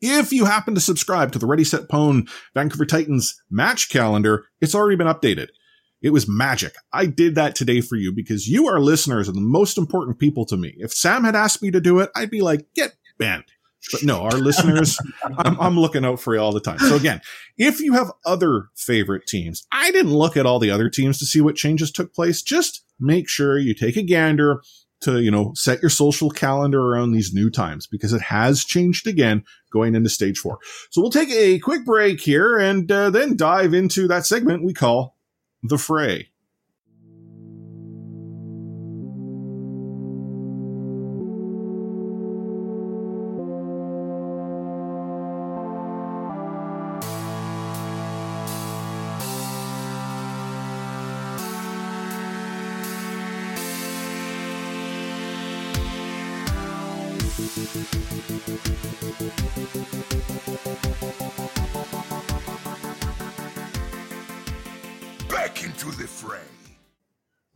[0.02, 4.74] If you happen to subscribe to the Ready Set Pwn Vancouver Titans match calendar, it's
[4.74, 5.48] already been updated.
[6.02, 6.74] It was magic.
[6.92, 10.44] I did that today for you because you, our listeners, are the most important people
[10.46, 10.74] to me.
[10.78, 13.44] If Sam had asked me to do it, I'd be like, get bent.
[13.90, 14.98] But no, our listeners,
[15.38, 16.78] I'm, I'm looking out for you all the time.
[16.78, 17.20] So again,
[17.56, 21.26] if you have other favorite teams, I didn't look at all the other teams to
[21.26, 22.42] see what changes took place.
[22.42, 24.62] Just make sure you take a gander
[25.02, 29.06] to, you know, set your social calendar around these new times because it has changed
[29.06, 30.58] again going into stage four.
[30.90, 34.72] So we'll take a quick break here and uh, then dive into that segment we
[34.72, 35.16] call
[35.62, 36.31] the fray.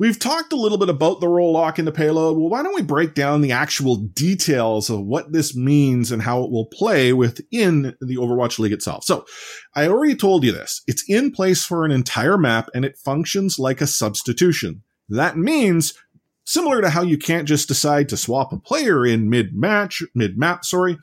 [0.06, 2.38] We've talked a little bit about the role lock and the payload.
[2.38, 6.44] Well, why don't we break down the actual details of what this means and how
[6.44, 9.02] it will play within the Overwatch League itself?
[9.02, 9.26] So,
[9.74, 10.80] I already told you this.
[10.86, 14.84] It's in place for an entire map and it functions like a substitution.
[15.08, 15.92] That means
[16.44, 20.38] similar to how you can't just decide to swap a player in mid match, mid
[20.38, 20.98] map, sorry,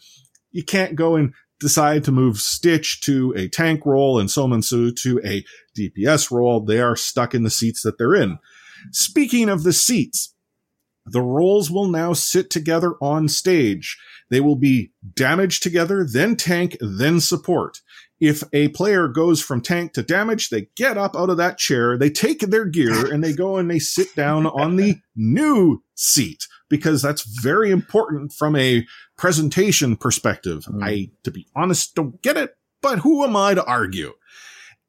[0.54, 5.20] you can't go and decide to move Stitch to a tank role and Seominsoo to
[5.26, 5.44] a
[5.78, 6.62] DPS role.
[6.64, 8.40] They are stuck in the seats that they're in.
[8.92, 10.34] Speaking of the seats,
[11.06, 13.98] the roles will now sit together on stage.
[14.30, 17.82] They will be damage together, then tank, then support.
[18.20, 21.98] If a player goes from tank to damage, they get up out of that chair,
[21.98, 26.48] they take their gear, and they go and they sit down on the new seat
[26.70, 28.86] because that's very important from a
[29.18, 30.64] presentation perspective.
[30.66, 30.84] Mm.
[30.84, 34.14] I, to be honest, don't get it, but who am I to argue?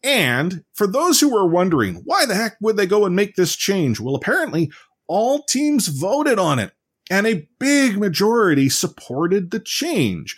[0.04, 3.56] And for those who are wondering, why the heck would they go and make this
[3.56, 3.98] change?
[3.98, 4.70] Well, apparently
[5.08, 6.72] all teams voted on it
[7.10, 10.36] and a big majority supported the change.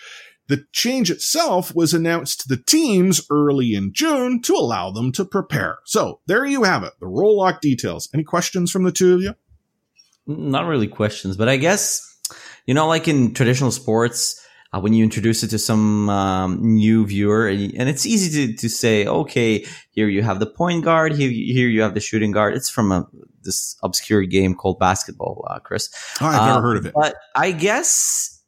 [0.49, 5.25] The change itself was announced to the teams early in June to allow them to
[5.25, 5.79] prepare.
[5.85, 8.09] So there you have it, the role lock details.
[8.15, 9.35] Any questions from the two of you?
[10.29, 12.03] Not really questions, but I guess,
[12.67, 14.41] you know, like in traditional sports,
[14.73, 18.57] uh, when you introduce it to some um, new viewer, and and it's easy to,
[18.57, 22.33] to say, okay, here you have the point guard, here, here you have the shooting
[22.33, 22.55] guard.
[22.55, 23.07] It's from a,
[23.43, 25.89] this obscure game called basketball, uh, Chris.
[26.21, 26.95] Oh, I've never Uh, heard of it.
[26.95, 28.43] But I guess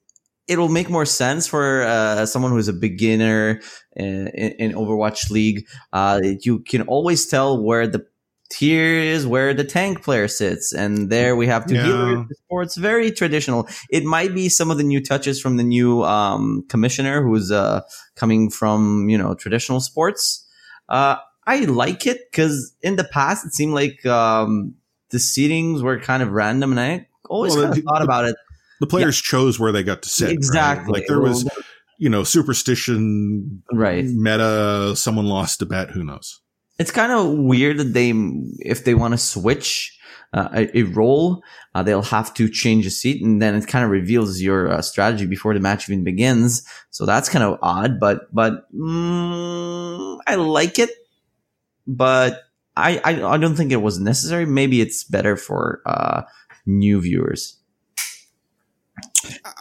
[0.49, 3.61] it'll make more sense for uh, someone who's a beginner
[3.95, 5.67] in, in Overwatch League.
[5.93, 8.07] Uh, you can always tell where the
[8.51, 11.85] tier is, where the tank player sits, and there we have two Yeah.
[11.87, 12.29] healers.
[12.29, 13.69] The sport's very traditional.
[13.91, 17.83] It might be some of the new touches from the new um, commissioner who's uh,
[18.17, 20.47] coming from you know traditional sports.
[20.89, 24.75] Uh, I like it because in the past it seemed like um,
[25.11, 28.05] the seatings were kind of random, and I always Well, kind the- of thought the-
[28.05, 28.37] about it.
[28.81, 30.27] the players chose where they got to sit.
[30.27, 30.35] right?
[30.35, 30.93] Exactly.
[31.01, 31.49] Like there was,
[31.99, 34.05] you know, superstition, Right.
[34.05, 36.41] meta, someone lost a bet, who knows?
[36.79, 38.13] It's kind of weird that they,
[38.61, 39.99] if they want to switch
[40.33, 41.43] uh, a, a role,
[41.75, 44.83] uh, they'll have to change a seat, and then it kind of reveals your uh,
[44.83, 46.63] strategy before the match even begins.
[46.91, 50.91] So that's kind of odd, but but mm, I like it,
[51.87, 52.43] but
[52.77, 54.47] I, I I don't think it was necessary.
[54.47, 56.23] Maybe it's better for uh,
[56.67, 57.58] new viewers.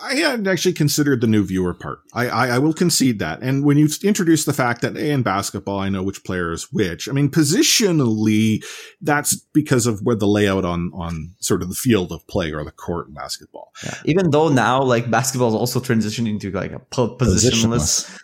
[0.02, 2.00] I hadn't actually considered the new viewer part.
[2.14, 3.42] I, I, I will concede that.
[3.42, 6.72] And when you introduce the fact that hey, in basketball, I know which player is
[6.72, 7.10] which.
[7.10, 8.64] I mean, positionally,
[9.02, 12.64] that's because of where the layout on on sort of the field of play or
[12.64, 13.72] the court in basketball.
[13.84, 13.96] Yeah.
[14.06, 18.20] Even though now like basketball is also transitioning into like a po- positionless.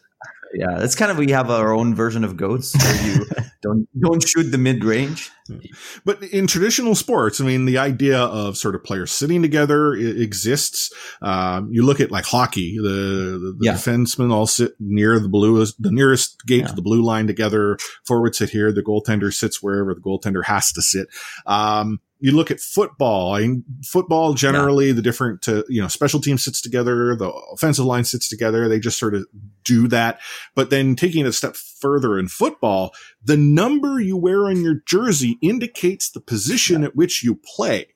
[0.53, 3.25] Yeah, it's kind of we have our own version of goats where you
[3.63, 5.31] don't don't shoot the mid range.
[6.05, 10.93] But in traditional sports, I mean, the idea of sort of players sitting together exists.
[11.21, 13.73] Um, you look at like hockey, the, the, the Yeah.
[13.73, 16.67] defensemen all sit near the blue, the nearest gate Yeah.
[16.67, 17.77] to the blue line together.
[18.05, 18.71] Forward sit here.
[18.71, 21.07] The goaltender sits wherever the goaltender has to sit.
[21.45, 23.35] Um, you look at football.
[23.35, 27.83] I mean, football generally, the different, uh, you know, special team sits together, the offensive
[27.83, 28.69] line sits together.
[28.69, 29.27] They just sort of
[29.65, 30.21] do that.
[30.55, 34.75] But then taking it a step further in football, the number you wear on your
[34.85, 37.87] jersey indicates the position at which you play.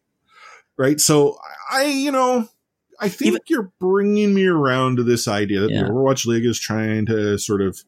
[0.77, 0.99] Right.
[0.99, 1.37] So
[1.71, 2.49] I, you know,
[2.99, 5.83] I think Even- you're bringing me around to this idea that Yeah.
[5.83, 7.81] the Overwatch League is trying to sort of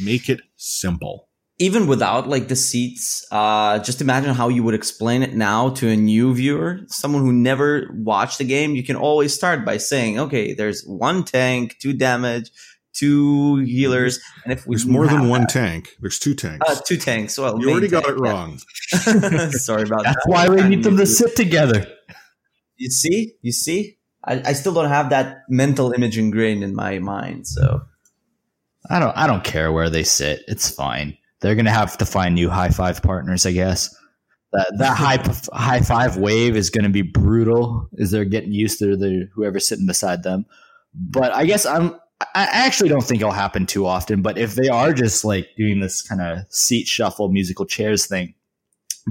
[0.00, 1.27] make it simple.
[1.60, 5.88] Even without like the seats, uh, just imagine how you would explain it now to
[5.88, 8.76] a new viewer, someone who never watched the game.
[8.76, 12.50] You can always start by saying, "Okay, there's one tank, two damage,
[12.94, 15.96] two healers, and if we There's more than one that- tank.
[16.00, 16.64] There's two tanks.
[16.70, 17.36] uh, two tanks.
[17.36, 18.30] Well, you main already got tank, it yeah.
[18.30, 18.58] wrong.
[19.50, 20.14] Sorry about That's that.
[20.14, 21.86] That's why we need them to sit together.
[22.76, 27.00] You see, you see, I, I still don't have that mental image ingrained in my
[27.00, 27.48] mind.
[27.48, 27.82] So
[28.88, 29.16] I don't.
[29.16, 30.42] I don't care where they sit.
[30.46, 31.16] It's fine.
[31.40, 33.94] They're gonna have to find new high five partners, I guess.
[34.52, 35.18] That that high
[35.52, 39.86] high five wave is gonna be brutal as they're getting used to the whoever's sitting
[39.86, 40.46] beside them.
[40.94, 41.94] But I guess I'm.
[42.34, 44.22] I actually don't think it'll happen too often.
[44.22, 48.34] But if they are just like doing this kind of seat shuffle, musical chairs thing,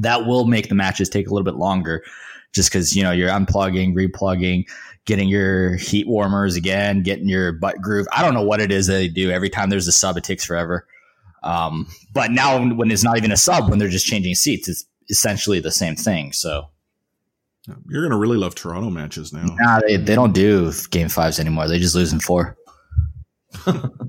[0.02, 2.04] that will make the matches take a little bit longer.
[2.54, 4.66] Just because you know you're unplugging, replugging,
[5.06, 8.08] getting your heat warmers again, getting your butt groove.
[8.12, 9.32] I don't know what it is that they do.
[9.32, 10.86] Every time there's a sub, it takes forever.
[11.44, 14.86] Um, but now when it's not even a sub, when they're just changing seats, it's
[15.10, 16.34] essentially the same thing.
[16.34, 16.70] So
[17.88, 19.46] You're going to really love Toronto matches now.
[19.60, 21.68] nah, they, they don't do game fives anymore.
[21.68, 22.58] They just lose in four.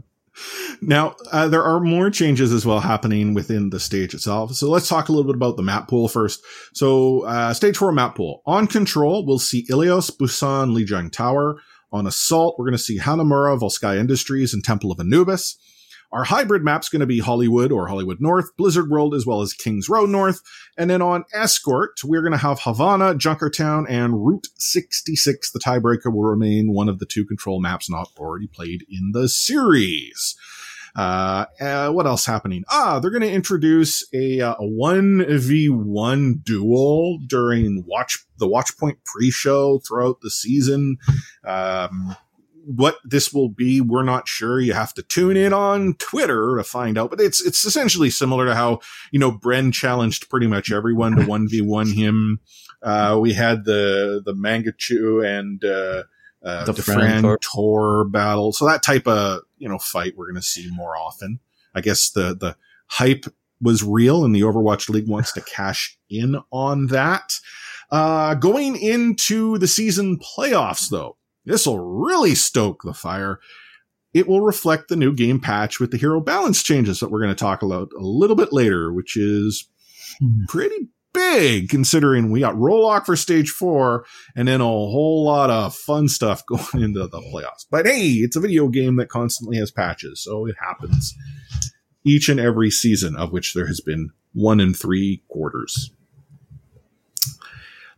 [0.80, 4.54] Now, uh, there are more changes as well happening within the stage itself.
[4.54, 6.40] So let's talk a little bit about the map pool first.
[6.74, 8.42] So, uh, stage four map pool.
[8.46, 11.60] On control, we'll see Ilios, Busan, Lijiang Tower.
[11.90, 15.56] On assault, we're going to see Hanamura, Volskaya Industries, and Temple of Anubis.
[16.10, 19.52] Our hybrid map's going to be Hollywood or Hollywood North, Blizzard World, as well as
[19.52, 20.40] King's Row North.
[20.78, 25.52] And then on escort, we're going to have Havana, Junkertown, and Route 66.
[25.52, 29.28] The tiebreaker will remain one of the two control maps not already played in the
[29.28, 30.36] series.
[30.96, 32.64] Uh, uh, what else happening?
[32.70, 38.48] Ah, they're going to introduce a uh, a one v one duel during watch the
[38.48, 40.96] Watchpoint pre-show throughout the season.
[41.44, 42.16] Um,
[42.68, 44.60] what this will be, we're not sure.
[44.60, 47.08] You have to tune in on Twitter to find out.
[47.08, 51.24] But it's it's essentially similar to how you know Bren challenged pretty much everyone to
[51.24, 52.40] one v one him.
[52.82, 56.02] Uh, we had the the Mangachu and uh,
[56.44, 58.52] uh, The Defran Fran Tor battle.
[58.52, 61.40] So that type of you know fight we're going to see more often.
[61.74, 62.56] I guess the the
[62.88, 63.24] hype
[63.62, 67.32] was real, and the Overwatch League wants to cash in on that.
[67.90, 71.16] Uh, going into the season playoffs, though,
[71.48, 73.40] this will really stoke the fire.
[74.14, 77.34] It will reflect the new game patch with the hero balance changes that we're going
[77.34, 79.68] to talk about a little bit later, which is
[80.20, 80.44] hmm.
[80.48, 84.04] pretty big considering we got role lock for stage four
[84.36, 87.66] and then a whole lot of fun stuff going into the playoffs.
[87.70, 91.14] But hey, it's a video game that constantly has patches, so it happens
[92.04, 95.90] each and every season, of which there has been one and three quarters.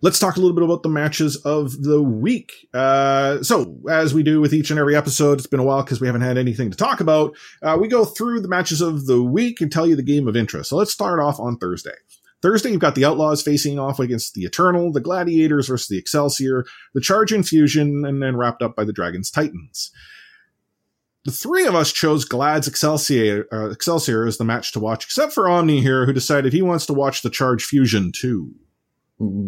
[0.02, 2.68] Let's talk a little bit about the matches of the week.
[2.72, 6.00] Uh, so, as we do with each and every episode, it's been a while because
[6.00, 7.36] we haven't had anything to talk about.
[7.62, 10.36] Uh, we go through the matches of the week and tell you the game of
[10.36, 10.70] interest.
[10.70, 11.92] So, let's start off on Thursday.
[12.40, 16.64] Thursday, you've got the Outlaws facing off against the Eternal, the Gladiators versus the Excelsior,
[16.94, 19.90] the Charge Infusion, and then wrapped up by the Dragons Titans.
[21.26, 25.34] The three of us chose Glad's Excelsior, uh, Excelsior as the match to watch, except
[25.34, 28.54] for Omni here, who decided he wants to watch the Charge Fusion too.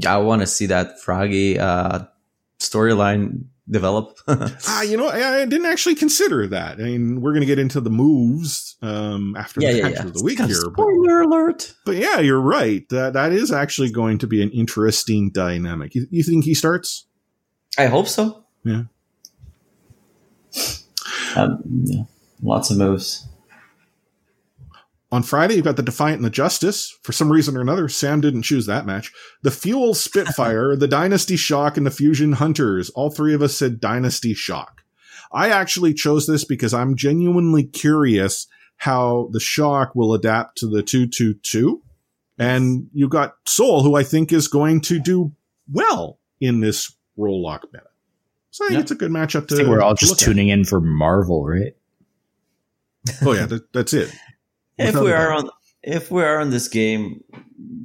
[0.07, 2.07] I want to see that Fragi uh,
[2.59, 4.19] storyline develop.
[4.69, 6.79] Ah, you know, I, I didn't actually consider that.
[6.79, 10.03] I mean, we're going to get into the moves um, after yeah, the yeah, yeah.
[10.05, 11.75] of the week here, but, Spoiler alert!
[11.85, 12.89] but yeah, you're right.
[12.91, 15.95] That that is actually going to be an interesting dynamic.
[15.95, 17.07] You, you think he starts?
[17.79, 18.45] I hope so.
[18.65, 18.85] Yeah.
[21.35, 22.03] Um, yeah.
[22.43, 23.27] Lots of moves.
[25.13, 26.97] On Friday, you've got the Defiant and the Justice.
[27.03, 29.13] For some reason or another, Sam didn't choose that match.
[29.43, 32.89] The Fuel Spitfire, the Dynasty Shock, and the Fusion Hunters.
[32.91, 34.83] All three of us said Dynasty Shock.
[35.31, 38.47] I actually chose this because I'm genuinely curious
[38.79, 41.83] how the Shock will adapt to the 222.
[42.39, 45.33] And you got Soul, who I think is going to do
[45.71, 47.87] well in this role lock meta.
[48.51, 48.81] So I think Yeah.
[48.83, 50.25] it's a good matchup to I think we're all just look at.
[50.25, 51.77] tuning in for Marvel, right?
[53.23, 54.11] Oh yeah, that, that's it.
[54.79, 55.51] If we are on
[55.83, 57.23] if we are on this game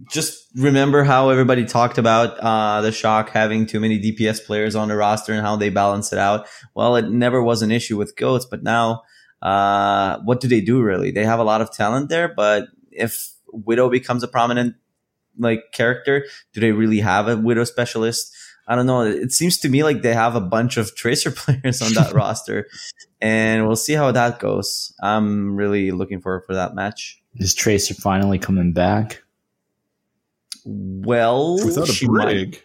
[0.09, 4.87] just remember how everybody talked about uh, the shock having too many dps players on
[4.87, 6.47] the roster and how they balance it out.
[6.75, 9.03] Well it never was an issue with goats but now
[9.41, 11.11] uh, what do they do really?
[11.11, 14.75] They have a lot of talent there but if widow becomes a prominent
[15.39, 18.35] like character do they really have a widow specialist
[18.67, 21.81] i don't know it seems to me like they have a bunch of tracer players
[21.81, 22.67] on that roster
[23.21, 27.93] and we'll see how that goes i'm really looking forward for that match Is Tracer
[27.93, 29.21] finally coming back?
[30.65, 32.63] Well, Without a she might- brig.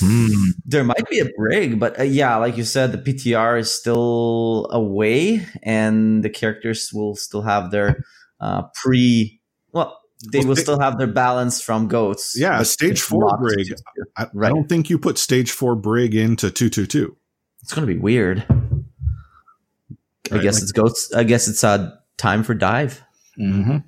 [0.00, 0.50] Hmm.
[0.66, 4.66] there might be a brig, but uh, yeah, like you said, the PTR is still
[4.72, 8.02] away, and the characters will still have their
[8.40, 9.40] uh, pre.
[9.72, 9.96] Well,
[10.32, 12.34] they Well, will they- still have their balance from goats.
[12.36, 13.66] Yeah, stage four brig.
[13.68, 13.76] 222.
[14.16, 17.16] I, I don't think you put stage four brig into 222.
[17.62, 18.44] It's gonna be weird.
[18.48, 21.12] I Right, guess like- it's goats.
[21.14, 23.02] I guess it's uh, time for dive.
[23.38, 23.84] Mhm.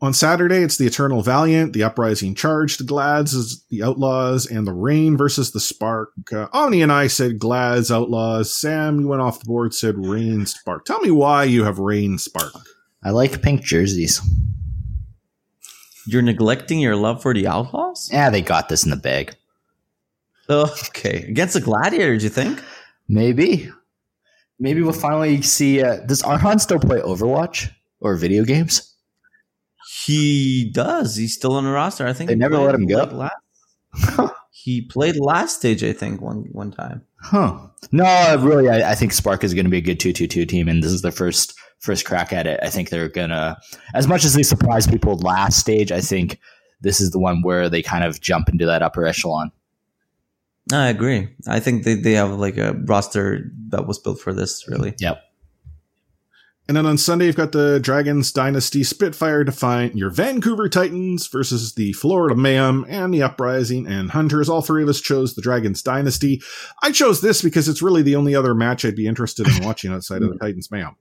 [0.00, 4.72] On Saturday, it's the Eternal Valiant, the Uprising Charge, the Glads, the Outlaws, and the
[4.72, 6.10] Rain versus the Spark.
[6.32, 8.54] Uh, Omni and I said Glads, Outlaws.
[8.54, 10.84] Sam, you went off the board, said Rain, Spark.
[10.84, 12.52] Tell me why you have Rain, Spark.
[13.08, 14.20] I like pink jerseys.
[16.06, 18.10] You're neglecting your love for the outlaws.
[18.12, 19.34] Yeah, they got this in the bag.
[20.50, 22.62] Okay, against the gladiators, you think?
[23.08, 23.70] Maybe.
[24.58, 25.82] Maybe we'll finally see.
[25.82, 28.94] Uh, does Arhan still play Overwatch or video games?
[30.04, 31.16] He does.
[31.16, 32.06] He's still on the roster.
[32.06, 33.04] I think They never let him go?
[33.04, 37.06] last- he played last stage, I think, one one time.
[37.22, 37.68] Huh.
[37.90, 40.82] No, really, I, I think Spark is going to be a good two-two-two team, and
[40.82, 42.60] this is the first first crack at it.
[42.62, 43.58] I think they're gonna,
[43.94, 46.38] as much as they surprised people last stage, I think
[46.80, 49.50] this is the one where they kind of jump into that upper echelon.
[50.72, 51.28] I agree.
[51.46, 54.68] I think they, they have like a roster that was built for this.
[54.68, 55.22] Really, Yep.
[56.68, 61.72] And then on Sunday, you've got the Dragons Dynasty Spitfire Defiant, your Vancouver Titans versus
[61.72, 64.50] the Florida Mayhem and the Uprising and Hunters.
[64.50, 66.42] All three of us chose the Dragons Dynasty.
[66.82, 69.94] I chose this because it's really the only other match I'd be interested in watching
[69.94, 70.94] outside of the Titans Mayhem.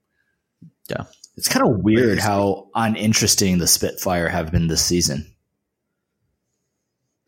[1.35, 5.31] It's kind of weird how uninteresting the Spitfire have been this season.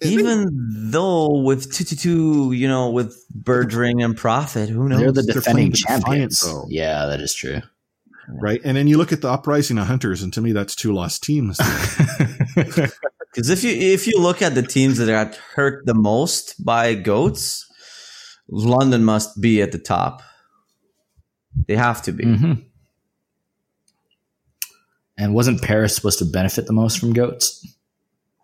[0.01, 0.47] even
[0.91, 4.99] though with two two two, you know, with Birdring and Profit, who knows?
[4.99, 6.43] They're the They're defending Defiant, champions.
[6.69, 7.61] yeah, that is true.
[8.27, 8.61] right?
[8.63, 11.23] And then you look at the uprising of hunters, and to me, that's two lost
[11.23, 11.59] teams.
[13.31, 16.95] Because if you if you look at the teams that got hurt the most by
[16.95, 17.67] goats,
[18.49, 20.23] London must be at the top.
[21.67, 22.25] They have to be.
[22.25, 22.53] Mm-hmm.
[25.19, 27.67] And wasn't Paris supposed to benefit the most from goats?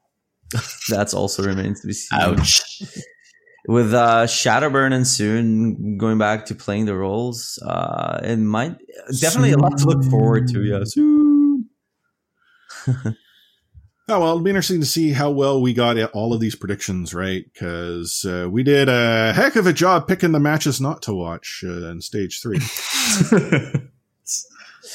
[0.90, 2.20] That's also remains to be seen.
[2.20, 2.84] Ouch.
[3.68, 8.78] With uh, Shadowburn and soon going back to playing the roles, uh, it might
[9.20, 10.64] definitely a lot to look forward to.
[10.64, 11.70] Yeah, soon.
[14.08, 16.54] Oh, well, it'll be interesting to see how well we got at all of these
[16.54, 17.44] predictions, right?
[17.52, 21.64] Because uh, we did a heck of a job picking the matches not to watch
[21.66, 22.60] uh, in stage three.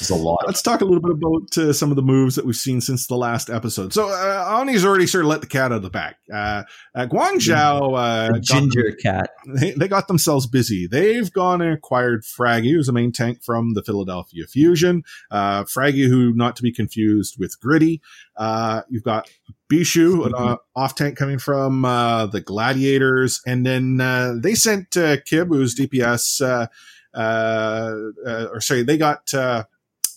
[0.01, 0.43] There's a lot.
[0.47, 3.05] Let's talk a little bit about uh, some of the moves that we've seen since
[3.05, 3.93] the last episode.
[3.93, 6.15] So, uh, Ani's already sort of let the cat out of the bag.
[6.33, 6.63] Uh,
[6.95, 7.95] uh, Guangzhou,
[8.33, 9.29] uh, Ginger them- cat.
[9.45, 10.87] they, they got themselves busy.
[10.87, 15.03] They've gone and acquired Fragi, who's a main tank from the Philadelphia Fusion.
[15.29, 18.01] Uh, Fragi, who not to be confused with Gritty.
[18.35, 19.29] Uh, you've got
[19.71, 24.97] Bischu, an uh, off tank coming from uh, the Gladiators, and then uh, they sent
[24.97, 26.41] uh, Kib, who's DPS.
[26.43, 26.65] Uh,
[27.13, 27.93] uh,
[28.25, 29.65] uh, or sorry, they got uh,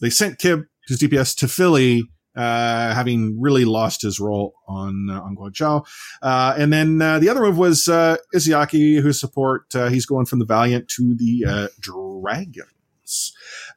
[0.04, 2.04] they sent Kib, who's DPS, to Philly.
[2.36, 5.86] Uh, having really lost his role on uh, on Guangzhou,
[6.20, 10.26] uh, and then uh, the other move was uh, Izayaki, whose support uh, he's going
[10.26, 13.32] from the Valiant to the uh, Dragons.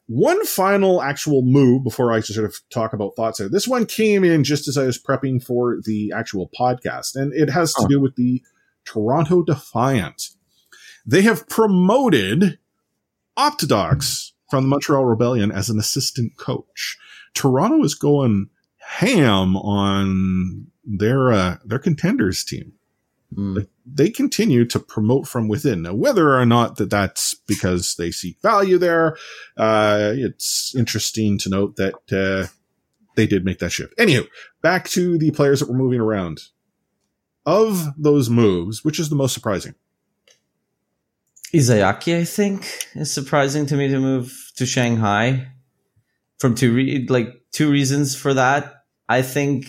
[0.08, 3.48] One final actual move before I sort of talk about thoughts there.
[3.48, 7.52] This one came in just as I was prepping for the actual podcast, and it
[7.52, 7.88] has to Huh.
[7.90, 8.42] do with the
[8.86, 10.30] Toronto Defiant.
[11.06, 12.58] They have promoted
[13.38, 16.98] Optodox from the Montreal Rebellion as an assistant coach.
[17.34, 22.74] Toronto is going ham on their uh, their contenders team
[23.36, 23.68] Mm.
[23.86, 25.82] they continue to promote from within.
[25.82, 29.18] Now, whether or not that that's because they seek value there,
[29.58, 32.48] uh, it's interesting to note that uh,
[33.16, 33.98] they did make that shift.
[33.98, 34.28] Anywho,
[34.62, 36.41] back to the players that were moving around.
[37.45, 39.76] Of those moves, which is the most surprising?
[41.58, 45.47] Izayaki, I think, is surprising to me to move to Shanghai.
[46.39, 48.84] From two re- like two reasons for that.
[49.10, 49.66] I think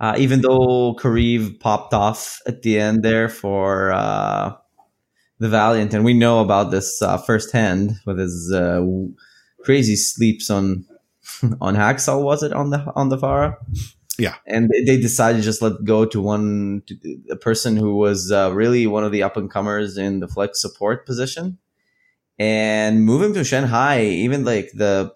[0.00, 4.56] uh, even though Kariv popped off at the end there for uh,
[5.38, 8.84] the Valiant, and we know about this uh, firsthand with his uh,
[9.62, 10.84] crazy sleeps on
[11.60, 13.54] on Haksal, was it on the on the Pharah?
[14.18, 14.36] Yeah.
[14.46, 16.94] and they- decided to just let go to one to
[17.30, 20.60] a person who was uh, really one of the up and comers in the flex
[20.60, 21.58] support position,
[22.38, 25.12] and moving to Shanghai, even like the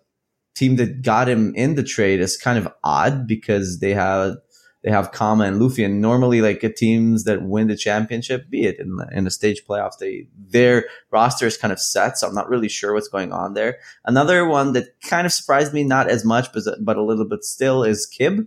[0.55, 4.37] team that got him in the trade is kind of odd because they have
[4.83, 8.79] they have Kama and Luffy, and normally like teams that win the championship, be it
[8.79, 12.19] in the, in the stage playoffs, they their roster is kind of set.
[12.19, 13.79] So I'm not really sure what's going on there.
[14.05, 17.45] Another one that kind of surprised me, not as much, but but a little bit
[17.45, 18.47] still, is Kib.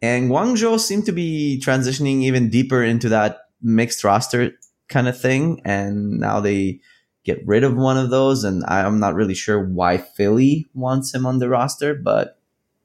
[0.00, 4.52] And Guangzhou seem to be transitioning even deeper into that mixed roster
[4.88, 5.60] kind of thing.
[5.64, 6.80] And now they
[7.24, 8.44] get rid of one of those.
[8.44, 12.38] And I'm not really sure why Philly wants him on the roster, but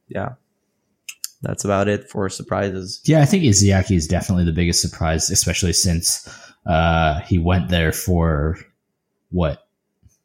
[0.08, 0.34] yeah,
[1.42, 3.02] that's about it for surprises.
[3.06, 6.28] Yeah, I think Izayaki is definitely the biggest surprise, especially since
[6.66, 8.58] uh, he went there for
[9.30, 9.68] what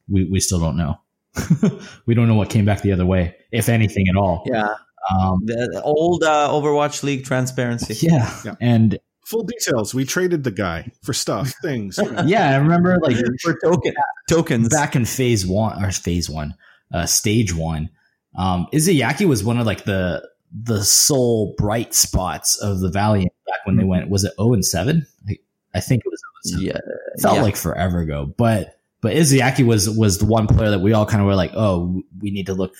[0.08, 0.98] we we still don't know.
[2.06, 4.44] we don't know what came back the other way, if anything at all.
[4.46, 4.74] Yeah.
[5.10, 7.94] Um, The the old uh, Overwatch League transparency.
[8.06, 8.34] yeah.
[8.44, 8.54] Yeah.
[8.60, 9.92] and Full details.
[9.94, 11.98] We traded the guy for stuff, things.
[12.24, 13.92] yeah, I remember like For token,
[14.26, 14.70] tokens.
[14.70, 16.54] back in phase one or phase one,
[16.94, 17.90] uh, stage one,
[18.38, 23.58] um, Izayaki was one of like the the sole bright spots of the Valiant back
[23.66, 24.08] when they went.
[24.08, 25.06] Was it zero and seven?
[25.28, 25.36] I,
[25.74, 26.22] I think it was.
[26.46, 26.66] 0 and 7.
[26.66, 26.94] yeah.
[27.14, 27.42] It felt yeah.
[27.42, 31.20] like forever ago, but but Izayaki was was the one player that we all kind
[31.20, 32.72] of were like, oh, we need to look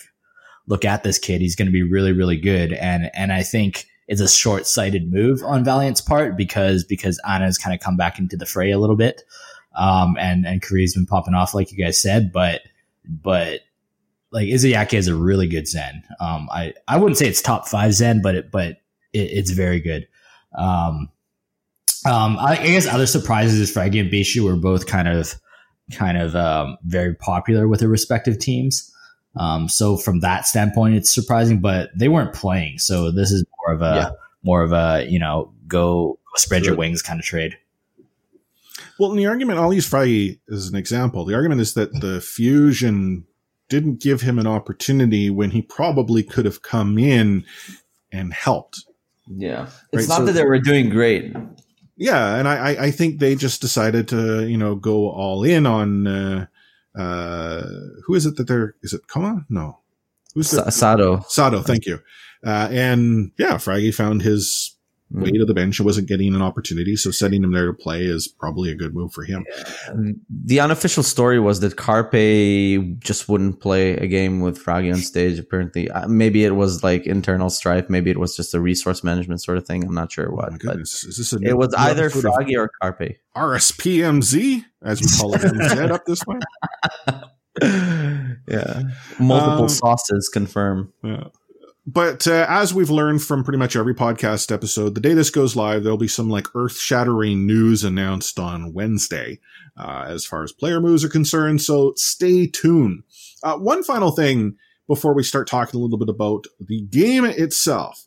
[0.69, 1.41] look at this kid.
[1.41, 5.11] He's going to be really really good, and and I think it's a short sighted
[5.11, 8.79] move on Valiant's part because because Ana's kind of come back into the fray a
[8.79, 9.23] little bit,
[9.75, 12.61] um, and and Korea's been popping off like you guys said, but
[13.05, 13.59] but
[14.31, 16.03] like Izayaki has a really good Zen.
[16.21, 18.77] Um, I I wouldn't say it's top five Zen, but it but
[19.13, 20.07] it, it's very good.
[20.57, 21.09] Um,
[22.05, 25.35] um, I, I guess other surprises is Fragi and Bischu were both kind of
[25.93, 28.93] kind of um, very popular with their respective teams.
[29.35, 33.75] Um, so from that standpoint, it's surprising, but they weren't playing, so this is more
[33.75, 34.09] of a Yeah.
[34.43, 37.57] more of a you know go, go spread your wings kind of trade.
[38.97, 41.25] Well, in the argument, I'll use Fragi as an example.
[41.25, 43.25] The argument is that the fusion
[43.69, 47.45] didn't give him an opportunity when he probably could have come in
[48.11, 48.83] and helped.
[49.27, 49.67] Yeah.
[49.93, 51.33] It's not so- that they were doing great.
[51.95, 55.65] Yeah, and I, I- I think they just decided to, you know, go all in
[55.65, 56.45] on uh,
[56.97, 57.63] uh,
[58.05, 59.45] who is it that they're is it Koma?
[59.49, 59.79] No.
[60.35, 61.23] Who's the, Sado.
[61.27, 61.99] Sado, thank you.
[62.45, 64.75] Uh, and yeah, Fragi found his
[65.11, 65.23] Mm.
[65.23, 66.95] way to the bench and wasn't getting an opportunity.
[66.95, 69.43] So setting him there to play is probably a good move for him.
[70.29, 72.13] The unofficial story was that Carpe
[72.99, 75.39] just wouldn't play a game with Fragi on stage.
[75.39, 77.89] Apparently, uh, maybe it was like internal strife.
[77.89, 79.83] Maybe it was just a resource management sort of thing.
[79.83, 80.51] I'm not sure Oh what.
[80.51, 80.77] my but.
[80.81, 83.17] Is this a new, it was either Fragi or Carpe.
[83.35, 86.37] RSPMZ, as we call it MZ up this way?
[88.47, 88.83] yeah,
[89.19, 90.93] multiple Um, sauces confirm.
[91.03, 91.23] Yeah.
[91.87, 95.55] But uh, as we've learned from pretty much every podcast episode, the day this goes
[95.55, 99.39] live, there'll be some like earth shattering news announced on Wednesday
[99.77, 101.61] uh, as far as player moves are concerned.
[101.61, 103.03] So stay tuned.
[103.41, 104.57] Uh, one final thing
[104.87, 108.05] before we start talking a little bit about the game itself.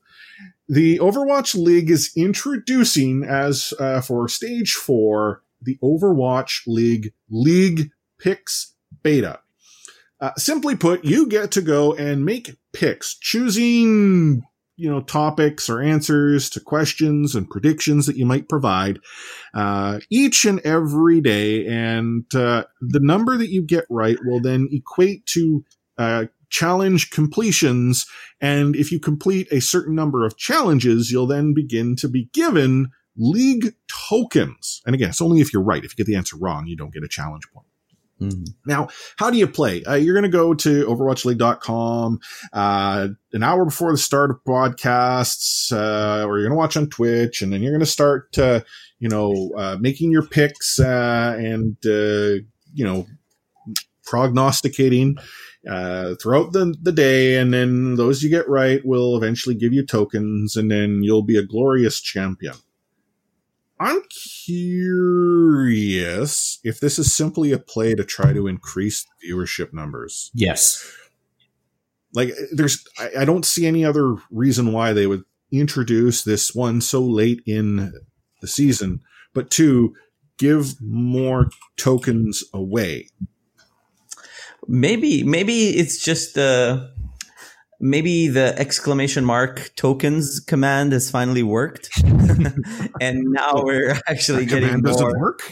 [0.68, 8.75] The Overwatch League is introducing as uh, for stage four, the Overwatch League League Picks
[9.03, 9.41] Beta.
[10.23, 14.41] Uh, simply put, you get to go and make picks, choosing,
[14.77, 19.01] you know, topics or answers to questions and predictions that you might provide,
[19.53, 21.66] uh, each and every day.
[21.66, 25.64] And, uh, the number that you get right will then equate to,
[25.99, 28.07] uh, challenge completions.
[28.41, 32.91] And if you complete a certain number of challenges, you'll then begin to be given
[33.16, 34.83] league tokens.
[34.87, 35.85] And again, it's only if you're right.
[35.85, 37.66] If you get the answer wrong, you don't get a challenge point.
[38.23, 38.55] Mhm.
[38.66, 39.83] Now, how do you play?
[39.85, 42.20] Uh, you're going to go to overwatchleague.com
[42.53, 46.89] uh, an hour before the start of broadcasts, uh, or you're going to watch on
[46.89, 51.77] Twitch, and then you're going to start, you know, uh, making your picks uh, and,
[51.85, 52.43] uh,
[52.73, 53.07] you know,
[54.05, 55.16] prognosticating
[55.64, 57.39] throughout the, the day.
[57.39, 61.37] And then those you get right will eventually give you tokens, and then you'll be
[61.37, 62.55] a glorious champion.
[63.83, 64.01] I'm
[64.45, 70.30] curious if this is simply a play to try to increase viewership numbers.
[70.35, 70.89] Yes.
[72.14, 76.80] Like, there's, I, I don't see any other reason why they would introduce this one
[76.80, 77.93] so late in
[78.41, 79.01] the season,
[79.35, 79.97] but two,
[80.39, 83.09] give more tokens away.
[84.68, 86.87] Maybe, maybe it's just uh,
[87.83, 91.91] maybe the exclamation mark tokens command has finally worked,
[93.01, 95.43] and now we're actually That getting command doesn't work.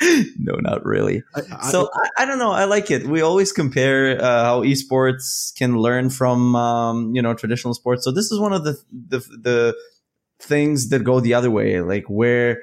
[0.38, 1.22] no, not really.
[1.34, 2.52] I, I- So I, I don't know.
[2.52, 3.06] I like it.
[3.06, 8.04] We always compare uh, how esports can learn from um, you know traditional sports.
[8.04, 9.76] So this is one of the the the
[10.40, 12.62] things that go the other way, like where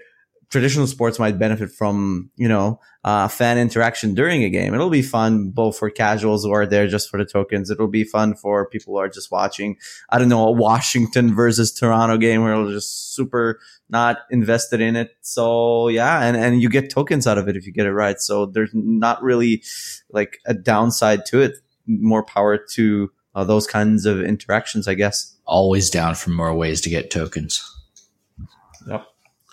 [0.49, 4.73] traditional sports might benefit from you know uh, fan interaction during a game.
[4.73, 7.69] It'll be fun both for casuals who are there just for the tokens.
[7.69, 9.77] It'll be fun for people who are just watching.
[10.09, 14.95] I don't know a Washington versus Toronto game where it'll just super not invested in
[14.95, 15.15] it.
[15.21, 18.19] So yeah, and and you get tokens out of it if you get it right.
[18.19, 19.63] So there's not really
[20.11, 21.55] like a downside to it.
[21.87, 25.35] More power to uh, those kinds of interactions, I guess.
[25.45, 27.63] Always down for more ways to get tokens.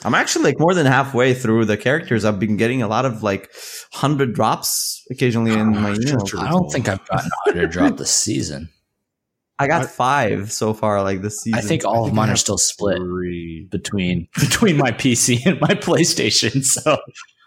[0.05, 2.25] I'm actually like more than halfway through the characters.
[2.25, 3.51] I've been getting a lot of like
[3.93, 6.25] hundred drops occasionally in my email.
[6.27, 6.41] sure.
[6.41, 8.69] I don't think I've gotten a hundred drop this season.
[9.59, 11.59] I got five so far, like this season.
[11.59, 13.69] I think all I of think I mine are still split Three.
[13.71, 16.65] between between my PC and my PlayStation.
[16.65, 16.99] So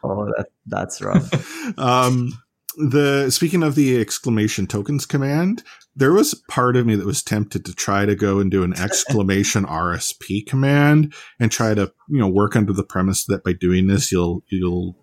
[0.04, 1.78] Oh, that, that's rough.
[1.80, 2.32] um,
[2.78, 5.64] the speaking of the exclamation tokens command,
[5.98, 8.80] there was part of me that was tempted to try to go and do an
[8.80, 13.88] exclamation RSP command and try to you know work under the premise that by doing
[13.88, 14.96] this you'll you'll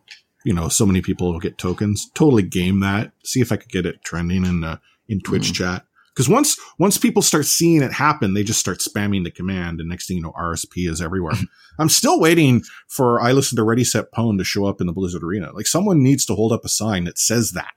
[0.45, 2.09] you know so many people will get tokens.
[2.15, 3.13] Totally game that.
[3.25, 4.79] See if I could get it trending in uh,
[5.09, 5.85] in Twitch chat.
[6.15, 9.89] Because once once people start seeing it happen, they just start spamming the command, and
[9.89, 11.35] next thing you know, RSP is everywhere.
[11.79, 14.93] I'm still waiting for I listen to Ready Set Pwn to show up in the
[14.93, 15.51] Blizzard Arena.
[15.53, 17.73] Like someone needs to hold up a sign that says that.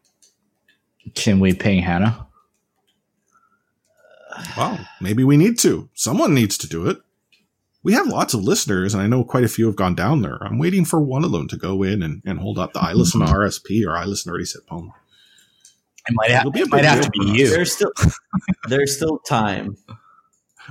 [1.16, 2.27] can we ping Hannah?
[4.56, 5.90] Well, maybe we need to.
[5.94, 6.98] Someone needs to do it.
[7.84, 10.38] We have lots of listeners, and I know quite a few have gone down there.
[10.42, 12.94] I'm waiting for one of them to go in and, and hold up the I
[12.94, 14.90] listen to RSP or I listen to Ready Set Pwn.
[16.10, 17.38] It might have, It'll be it might have to be us.
[17.38, 17.50] you.
[17.50, 17.92] there's still
[18.68, 19.78] there's still time.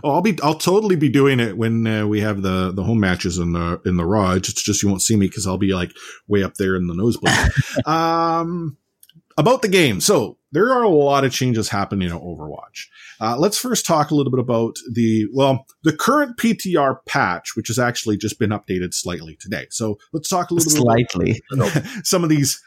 [0.04, 3.00] Oh, I'll be I'll totally be doing it when uh, we have the the home
[3.00, 4.32] matches in the in the Raw.
[4.32, 5.92] It's just you won't see me because I'll be like
[6.28, 7.34] way up there in the nosebleed.
[7.86, 8.76] um,
[9.38, 12.88] about the game, so there are a lot of changes happening in Overwatch.
[13.20, 17.68] Uh, let's first talk a little bit about the well the current PTR patch, which
[17.68, 19.66] has actually just been updated slightly today.
[19.70, 21.42] So let's talk a little bit Slightly.
[22.04, 22.60] some of these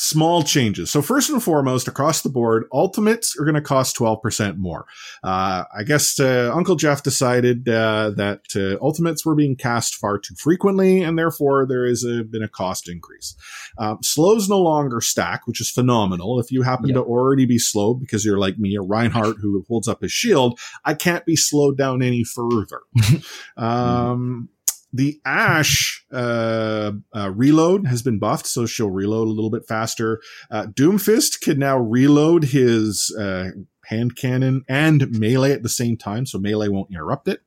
[0.00, 0.92] small changes.
[0.92, 4.86] So first and foremost, across the board, ultimates are going to cost 12% more.
[5.24, 10.16] Uh, I guess uh, Uncle Jeff decided uh, that uh, ultimates were being cast far
[10.16, 13.34] too frequently, and therefore there has been a cost increase.
[13.76, 16.38] Um, slows no longer stack, which is phenomenal.
[16.38, 19.88] If you happen to already be slow because you're like me, a Reinhardt who holds
[19.88, 22.82] up his shield, I can't be slowed down any further.
[23.56, 24.48] um,
[24.92, 30.20] the Ashe uh, uh, reload has been buffed, so she'll reload a little bit faster.
[30.50, 33.50] Uh, Doomfist can now reload his uh,
[33.86, 37.40] hand cannon and melee at the same time, so melee won't interrupt it.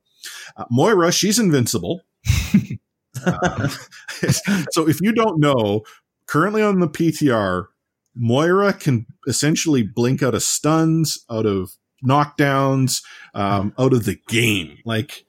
[0.56, 2.02] Uh, Moira, she's invincible.
[3.26, 3.68] Um,
[4.70, 5.82] so if you don't know,
[6.26, 7.66] currently on the PTR,
[8.14, 11.72] Moira can essentially blink out of stuns, out of
[12.04, 13.02] knockdowns,
[13.34, 14.78] um, out of the game.
[14.84, 15.24] Like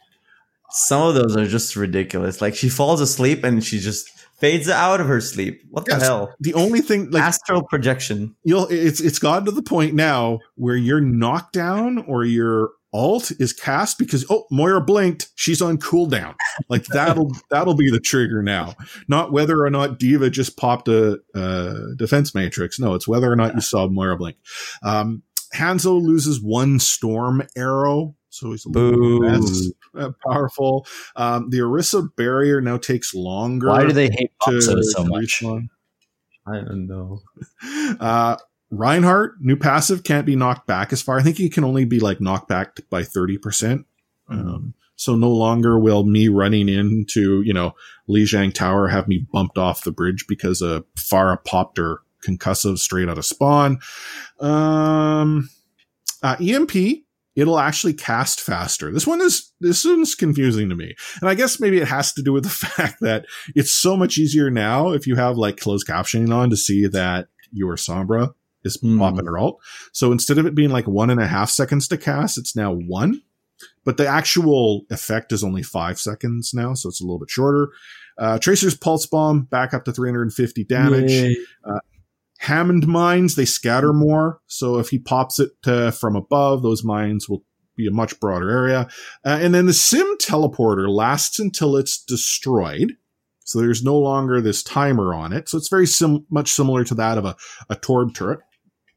[0.73, 2.41] some of those are just ridiculous.
[2.41, 4.09] Like she falls asleep and she just
[4.39, 5.61] fades out of her sleep.
[5.69, 6.33] What the hell?
[6.39, 8.35] The only thing like astral projection.
[8.43, 13.53] You'll it's it's gotten to the point now where your knockdown or your alt is
[13.53, 16.33] cast because oh Moira blinked, she's on cooldown.
[16.69, 18.73] Like that'll that'll be the trigger now.
[19.07, 22.79] Not whether or not D.Va just popped a, a defense matrix.
[22.79, 24.37] No, it's whether or not you saw Moira blink.
[24.81, 25.21] Um,
[25.53, 29.23] Hanzo loses one storm arrow so he's a little
[30.23, 30.85] powerful.
[31.15, 33.67] Um, the Orisa barrier now takes longer.
[33.67, 35.43] Why do they hate Popso so much?
[36.45, 37.21] I don't know.
[37.99, 38.37] Uh,
[38.71, 41.17] Reinhardt, new passive, can't be knocked back as far.
[41.17, 43.37] I think he can only be like knocked back by 30%.
[43.39, 43.85] mm
[44.29, 47.73] um, so no longer will me running into, you know,
[48.07, 53.09] Lijiang Tower have me bumped off the bridge because a Pharah popped her concussive straight
[53.09, 53.79] out of spawn.
[54.39, 55.49] Um,
[56.21, 57.02] uh, EMP
[57.35, 58.91] it'll actually cast faster.
[58.91, 60.95] This one is this one's confusing to me.
[61.21, 63.25] And I guess maybe it has to do with the fact that
[63.55, 67.27] it's so much easier now if you have like closed captioning on to see that
[67.51, 68.97] your Sombra is mm.
[68.99, 69.59] popping her alt.
[69.91, 72.73] So instead of it being like one and a half seconds to cast, it's now
[72.73, 73.21] one.
[73.85, 77.69] But the actual effect is only five seconds now, so it's a little bit shorter.
[78.17, 81.37] Uh, Tracer's Pulse Bomb back up to 350 damage.
[81.63, 81.79] Uh,
[82.43, 84.41] Hammond mines, they scatter more.
[84.47, 87.45] So if he pops it uh, from above, those mines will
[87.77, 88.89] be a much broader area.
[89.25, 92.93] Uh, and then the sim teleporter lasts until it's destroyed.
[93.45, 95.47] So there's no longer this timer on it.
[95.47, 97.37] So it's very sim- much similar to that of a,
[97.69, 98.41] a Torb turret.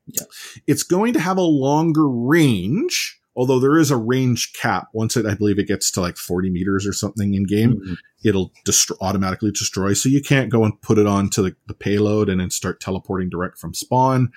[0.06, 0.24] Yeah.
[0.66, 4.88] It's going to have a longer range although there is a range cap.
[4.92, 7.94] Once it i believe it gets to like 40 meters or something in game mm-hmm.
[8.24, 9.92] it'll dest- automatically destroy.
[9.92, 13.28] So you can't go and put it onto the, the payload and then start teleporting
[13.28, 14.32] direct from spawn.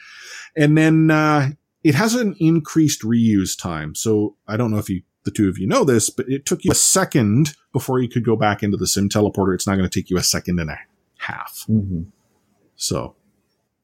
[0.56, 1.52] And then uh,
[1.84, 3.96] it has an increased reuse time.
[3.96, 6.64] So i don't know if you the two of you know this but it took
[6.64, 9.54] you a second before you could go back into the sim teleporter.
[9.54, 10.80] It's not going to take you a second and a
[11.18, 11.66] half.
[11.70, 12.04] Mm-hmm.
[12.76, 13.16] so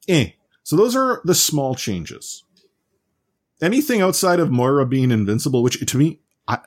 [0.07, 0.31] eh.
[0.63, 2.43] so those are the small changes
[3.61, 6.59] anything outside of Moira being invincible, which to me, I,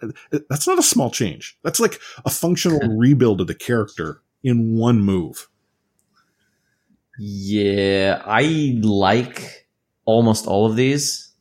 [0.49, 1.57] that's not a small change.
[1.62, 5.49] That's like a functional rebuild of the character in one move.
[7.18, 9.68] Yeah, I like
[10.05, 11.32] almost all of these.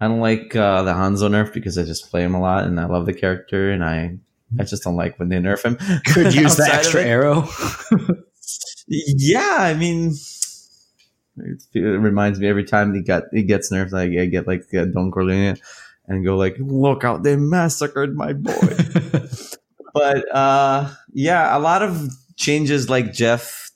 [0.00, 2.80] I don't like uh, the Hanzo nerf because I just play him a lot and
[2.80, 4.18] I love the character and I
[4.58, 5.76] I just don't like when they nerf him.
[6.06, 7.48] Could use the extra arrow.
[8.88, 10.14] yeah, I mean,
[11.36, 14.84] it reminds me every time he got he gets nerfed, like I get like uh,
[14.86, 15.56] Don Corleone
[16.06, 17.22] and go like, "Look out!
[17.22, 18.52] They massacred my boy."
[19.94, 23.70] but uh, yeah, a lot of changes, like Jeff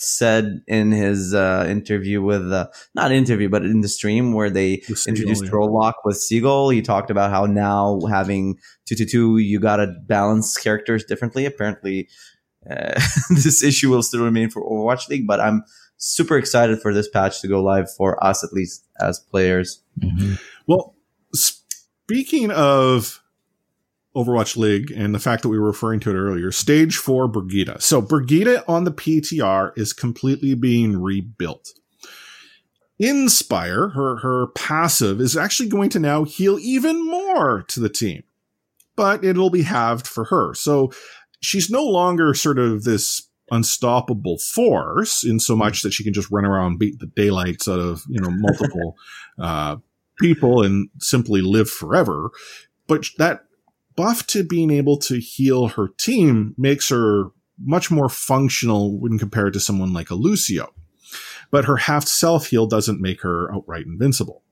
[0.00, 4.82] said in his uh, interview with uh, not interview, but in the stream where they
[5.06, 5.50] introduced yeah.
[5.52, 6.70] role lock with Seagull.
[6.70, 11.46] He talked about how now having two two two, you got to balance characters differently.
[11.46, 12.08] Apparently,
[12.70, 13.00] uh,
[13.30, 15.64] this issue will still remain for Overwatch League, but I'm
[15.98, 19.82] super excited for this patch to go live for us, at least as players.
[20.00, 20.34] Mm-hmm.
[20.66, 20.94] Well,
[21.34, 23.22] speaking of
[24.16, 27.80] Overwatch League and the fact that we were referring to it earlier, stage four Brigida.
[27.80, 31.72] So Brigida on the PTR is completely being rebuilt.
[33.00, 38.24] Inspire, her, her passive, is actually going to now heal even more to the team,
[38.96, 40.52] but it'll be halved for her.
[40.54, 40.90] So
[41.40, 46.30] she's no longer sort of this unstoppable force in so much that she can just
[46.30, 48.96] run around beat the daylights out of you know multiple
[49.38, 49.76] uh,
[50.18, 52.30] people and simply live forever.
[52.86, 53.44] But that
[53.96, 57.30] buff to being able to heal her team makes her
[57.64, 60.72] much more functional when compared to someone like a lucio.
[61.50, 64.42] But her half self heal doesn't make her outright invincible.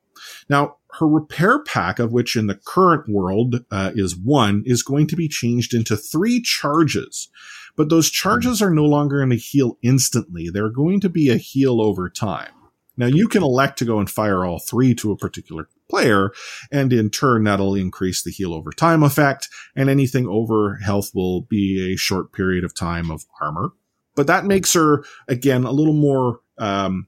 [0.49, 5.07] Now her repair pack of which in the current world uh, is one is going
[5.09, 7.29] to be changed into three charges
[7.77, 10.49] but those charges are no longer going to heal instantly.
[10.51, 12.51] They're going to be a heal over time.
[12.97, 16.33] Now you can elect to go and fire all three to a particular player,
[16.73, 21.43] and in turn that'll increase the heal over time effect, and anything over health will
[21.43, 23.73] be a short period of time of armor.
[24.15, 27.07] But that makes her again a little more um,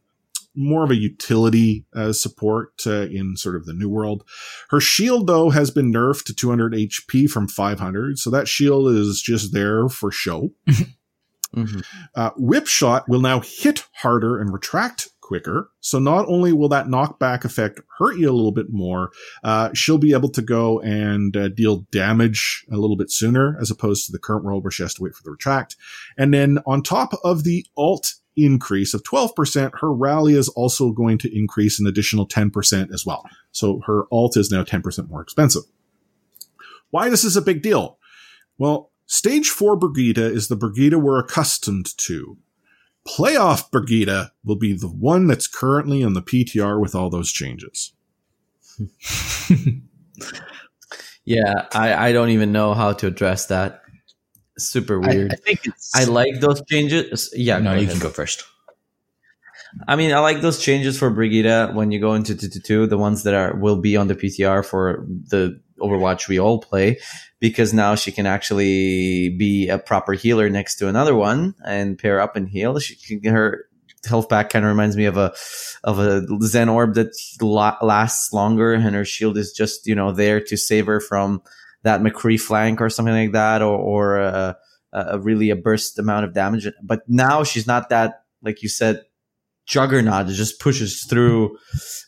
[0.58, 4.24] more of a utility uh, support uh, in sort of the new world.
[4.70, 9.22] Her shield though has been nerfed to 200 HP from 500, so that shield is
[9.22, 10.50] just there for show.
[11.54, 11.80] mm-hmm.
[12.14, 15.70] uh, whip shot will now hit harder and retract quicker.
[15.80, 19.10] So not only will that knockback effect hurt you a little bit more,
[19.44, 23.70] uh, she'll be able to go and uh, deal damage a little bit sooner as
[23.70, 25.76] opposed to the current world where she has to wait for the retract.
[26.16, 28.14] And then on top of the alt
[28.44, 33.28] increase of 12%, her rally is also going to increase an additional 10% as well.
[33.52, 35.62] So her alt is now 10% more expensive.
[36.90, 37.98] Why this is a big deal?
[38.56, 42.38] Well, stage four Brigitte is the Brigitte we're accustomed to.
[43.06, 47.92] Playoff Brigitte will be the one that's currently on the PTR with all those changes.
[51.24, 53.82] yeah, I, I don't even know how to address that.
[54.58, 55.32] Super weird.
[55.32, 55.60] I, I think
[55.94, 57.32] I like those changes.
[57.34, 57.90] Yeah, no, you ahead.
[57.92, 58.44] can go first.
[59.86, 62.86] I mean, I like those changes for Brigida when you go into two, two, two,
[62.86, 66.98] the ones that are will be on the PTR for the Overwatch we all play,
[67.38, 72.20] because now she can actually be a proper healer next to another one and pair
[72.20, 72.78] up and heal.
[72.78, 73.66] She can get her
[74.06, 75.32] health back kind of reminds me of a
[75.84, 77.12] of a Zen orb that
[77.80, 81.42] lasts longer, and her shield is just you know there to save her from
[81.82, 84.56] that McCree flank or something like that, or or a,
[84.92, 86.66] a really a burst amount of damage.
[86.82, 89.02] But now she's not that like you said
[89.66, 91.58] juggernaut that just pushes through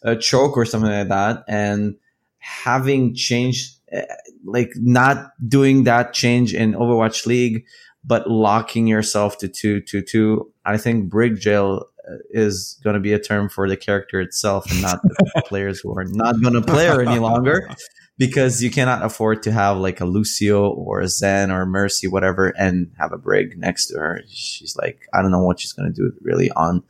[0.03, 1.97] a choke or something like that, and
[2.39, 4.05] having changed eh,
[4.45, 7.65] like not doing that change in Overwatch League,
[8.05, 10.53] but locking yourself to two two two.
[10.65, 14.71] I think Brig Jail uh, is going to be a term for the character itself
[14.71, 17.69] and not the players who are not going to play her any longer
[18.21, 22.49] because you cannot afford to have like a Lucio or a Zen or Mercy, whatever,
[22.51, 24.21] and have a Brig next to her.
[24.29, 26.83] She's like, I don't know what she's going to do really on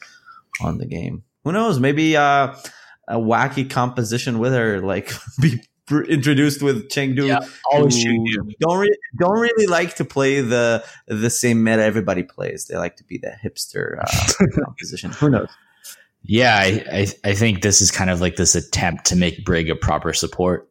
[0.60, 1.22] on the game.
[1.44, 1.78] Who knows?
[1.78, 2.56] Maybe uh,
[3.06, 7.28] a wacky composition with her, like be introduced with Chengdu.
[7.28, 8.52] Yeah, always Chengdu.
[8.58, 12.66] Don't re- don't really like to play the the same meta everybody plays.
[12.66, 15.12] They like to be the hipster uh, composition.
[15.12, 15.48] Who knows?
[16.22, 19.70] Yeah, I, I, I think this is kind of like this attempt to make Brig
[19.70, 20.69] a proper support.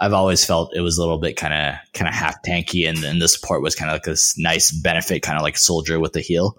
[0.00, 2.98] I've always felt it was a little bit kind of kind of half tanky, and
[2.98, 6.14] then the support was kind of like this nice benefit, kind of like soldier with
[6.14, 6.56] the heel.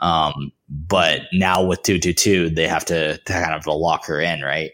[0.00, 4.20] Um, but now with two two two, they have to, to kind of lock her
[4.20, 4.72] in, right?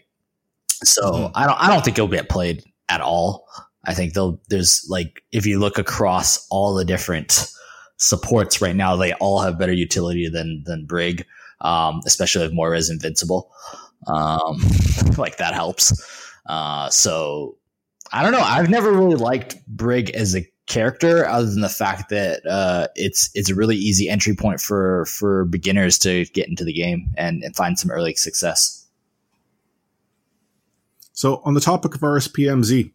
[0.83, 1.31] So mm-hmm.
[1.35, 3.47] I don't I don't think it'll get played at all.
[3.83, 7.47] I think they'll there's like if you look across all the different
[7.97, 11.25] supports right now, they all have better utility than than Brig,
[11.61, 13.51] um, especially if Moira is invincible.
[14.07, 14.61] Um,
[15.17, 16.29] like that helps.
[16.45, 17.57] Uh, so
[18.15, 18.39] I don't know.
[18.39, 23.29] I've never really liked Brig as a character, other than the fact that uh, it's
[23.33, 27.43] it's a really easy entry point for for beginners to get into the game and,
[27.43, 28.87] and find some early success.
[31.11, 32.93] So, on the topic of RSPMZ,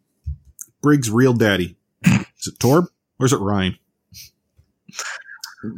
[0.81, 2.87] Brig's real daddy is it Torb
[3.19, 3.79] or is it Ryan?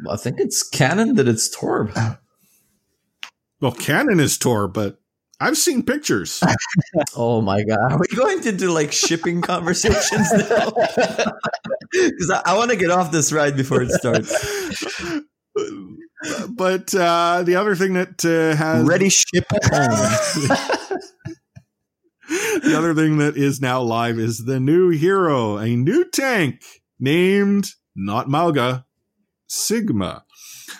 [0.09, 2.19] I think it's canon that it's Torb.
[3.61, 5.02] Well, canon is Torb, but
[5.43, 6.41] I've seen pictures.
[7.17, 10.73] oh my god, are we going to do like shipping conversations now?
[11.93, 14.31] Because I, I want to get off this ride before it starts.
[16.49, 19.45] but uh, the other thing that uh, has ready ship
[22.29, 26.63] the other thing that is now live is the new hero, a new tank
[26.99, 28.87] named not Mauga,
[29.49, 30.25] Sigma.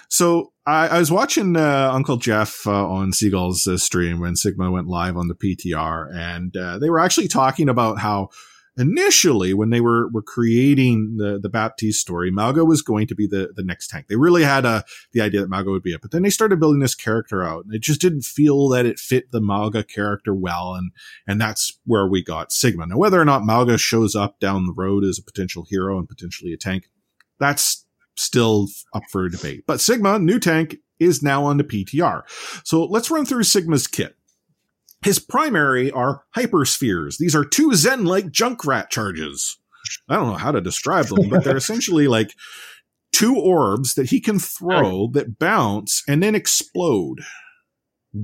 [0.09, 4.71] So I, I was watching uh, Uncle Jeff uh, on Seagull's uh, stream when Sigma
[4.71, 8.29] went live on the PTR, and uh, they were actually talking about how
[8.77, 13.27] initially when they were were creating the the Baptiste story, Mauga was going to be
[13.27, 14.07] the the next tank.
[14.09, 16.61] They really had a the idea that Mauga would be it, but then they started
[16.61, 20.33] building this character out, and it just didn't feel that it fit the Mauga character
[20.33, 20.93] well, and
[21.27, 22.87] and that's where we got Sigma.
[22.87, 26.09] Now, whether or not Mauga shows up down the road as a potential hero and
[26.09, 26.89] potentially a tank,
[27.41, 27.85] that's
[28.17, 29.65] still up for debate.
[29.67, 32.23] But Sigma, new tank, is now on the PTR.
[32.65, 34.17] So let's run through Sigma's kit.
[35.05, 37.19] His primary are hyperspheres.
[37.19, 39.59] These are two Zen like Junkrat charges.
[40.09, 42.35] I don't know how to describe them, but they're essentially like
[43.13, 47.21] two orbs that he can throw that bounce and then explode.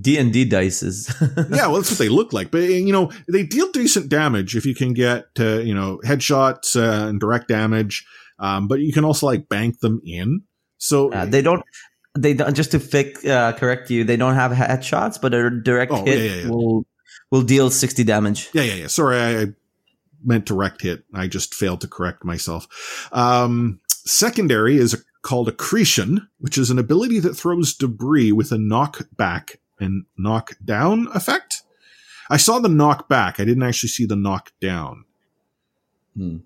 [0.00, 1.12] D and D dices.
[1.20, 2.50] yeah, well, that's what they look like.
[2.50, 6.76] But you know, they deal decent damage if you can get uh, you know headshots
[6.76, 8.06] uh, and direct damage.
[8.38, 10.42] Um, but you can also like bank them in.
[10.78, 11.62] So Uh, they don't.
[12.16, 12.54] They don't.
[12.54, 16.18] Just to fix, uh, correct you, they don't have headshots, but a direct Oh, hit
[16.18, 16.48] yeah, yeah, yeah.
[16.48, 16.86] will
[17.30, 18.48] will deal sixty damage.
[18.52, 18.86] Yeah, yeah, yeah.
[18.86, 19.46] Sorry, I, I
[20.24, 21.04] meant direct hit.
[21.14, 23.08] I just failed to correct myself.
[23.12, 29.56] Um, secondary is called accretion, which is an ability that throws debris with a knockback
[29.78, 31.62] and knockdown effect.
[32.30, 33.38] I saw the knockback.
[33.40, 35.04] I didn't actually see the knockdown.
[36.16, 36.38] Hmm.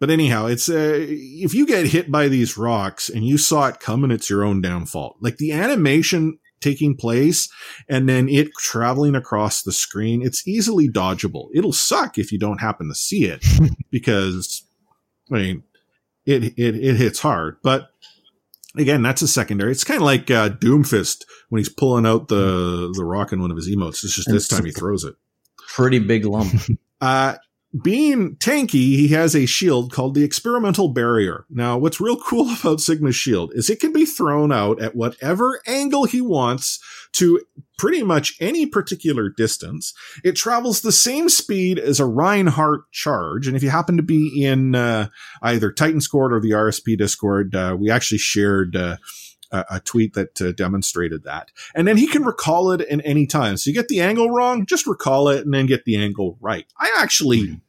[0.00, 3.80] But anyhow, it's uh, if you get hit by these rocks and you saw it
[3.80, 5.18] coming, it's your own down fault.
[5.20, 7.48] Like the animation taking place
[7.88, 11.48] and then it traveling across the screen, it's easily dodgeable.
[11.54, 13.44] It'll suck if you don't happen to see it
[13.90, 14.64] because,
[15.30, 15.62] I mean,
[16.24, 17.58] it it it hits hard.
[17.62, 17.90] But
[18.78, 19.72] again, that's a secondary.
[19.72, 23.50] It's kind of like uh, Doomfist when he's pulling out the the rock in one
[23.50, 24.02] of his emotes.
[24.02, 25.14] It's just this time he throws it.
[25.74, 26.52] Pretty big lump.
[27.02, 27.36] Uh,
[27.82, 31.46] being tanky, he has a shield called the Experimental Barrier.
[31.48, 35.60] Now, what's real cool about Sigma's shield is it can be thrown out at whatever
[35.66, 36.80] angle he wants
[37.12, 37.40] to
[37.78, 39.94] pretty much any particular distance.
[40.22, 43.46] It travels the same speed as a Reinhardt charge.
[43.46, 45.08] And if you happen to be in uh,
[45.42, 48.96] either Titan Squad or the RSP Discord, uh, we actually shared uh,
[49.50, 51.50] a, a tweet that uh, demonstrated that.
[51.74, 53.56] And then he can recall it in any time.
[53.56, 56.66] So you get the angle wrong, just recall it and then get the angle right.
[56.78, 57.60] I actually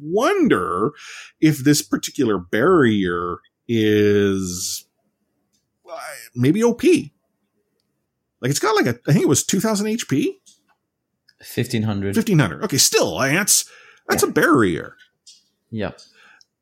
[0.00, 0.92] wonder
[1.40, 3.38] if this particular barrier
[3.68, 4.86] is
[5.90, 5.98] uh,
[6.34, 6.82] maybe OP.
[6.82, 10.36] Like it's got like a, I think it was 2000 HP,
[11.42, 12.16] Fifteen hundred.
[12.16, 12.64] 1500.
[12.64, 13.64] Okay, still, that's,
[14.06, 14.96] that's a barrier.
[15.70, 15.98] Yep.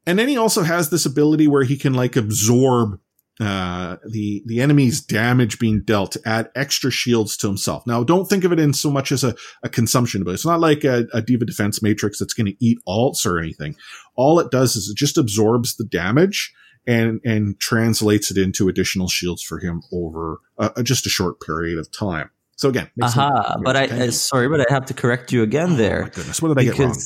[0.07, 3.01] And then he also has this ability where he can like absorb
[3.41, 7.87] uh, the the enemy's damage being dealt to add extra shields to himself.
[7.87, 10.61] Now, don't think of it in so much as a, a consumption, but it's not
[10.61, 13.77] like a, a D.Va Defense Matrix that's going to eat alts or anything.
[14.17, 16.53] All it does is it just absorbs the damage
[16.87, 21.79] and and translates it into additional shields for him over uh, just a short period
[21.79, 22.31] of time.
[22.57, 23.57] So again, Aha!
[23.63, 24.05] But I you.
[24.05, 26.11] uh, sorry, but I have to correct you again Oh, there.
[26.13, 26.97] goodness, what did I get wrong?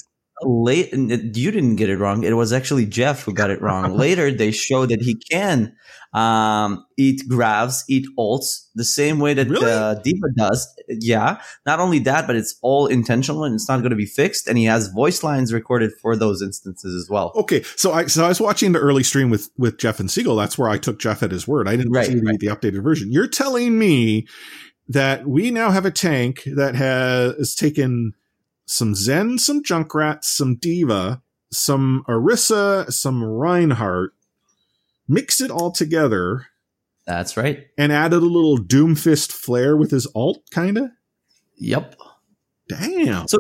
[0.45, 4.31] Late you didn't get it wrong it was actually jeff who got it wrong later
[4.31, 5.75] they show that he can
[6.13, 9.71] um, eat graphs eat ults the same way that Really?
[9.71, 13.91] uh, D.Va does yeah not only that but it's all intentional and it's not going
[13.91, 17.63] to be fixed and he has voice lines recorded for those instances as well Okay,
[17.77, 20.37] so I so I was watching the early stream with with Jeff and Siegel.
[20.37, 21.67] That's where I took Jeff at his word.
[21.69, 22.39] I didn't Right, see the, right.
[22.39, 23.11] the updated version.
[23.11, 24.27] You're telling me
[24.89, 28.13] that we now have a tank that has taken
[28.67, 34.15] some Zen, some Junkrat, some D.Va, some Orisa, some Reinhardt,
[35.09, 36.47] mixed it all together,
[37.07, 40.93] that's right and added a little Doomfist flair with his alt, kinda.
[41.57, 41.97] yep
[42.69, 43.29] Damn.
[43.29, 43.39] So,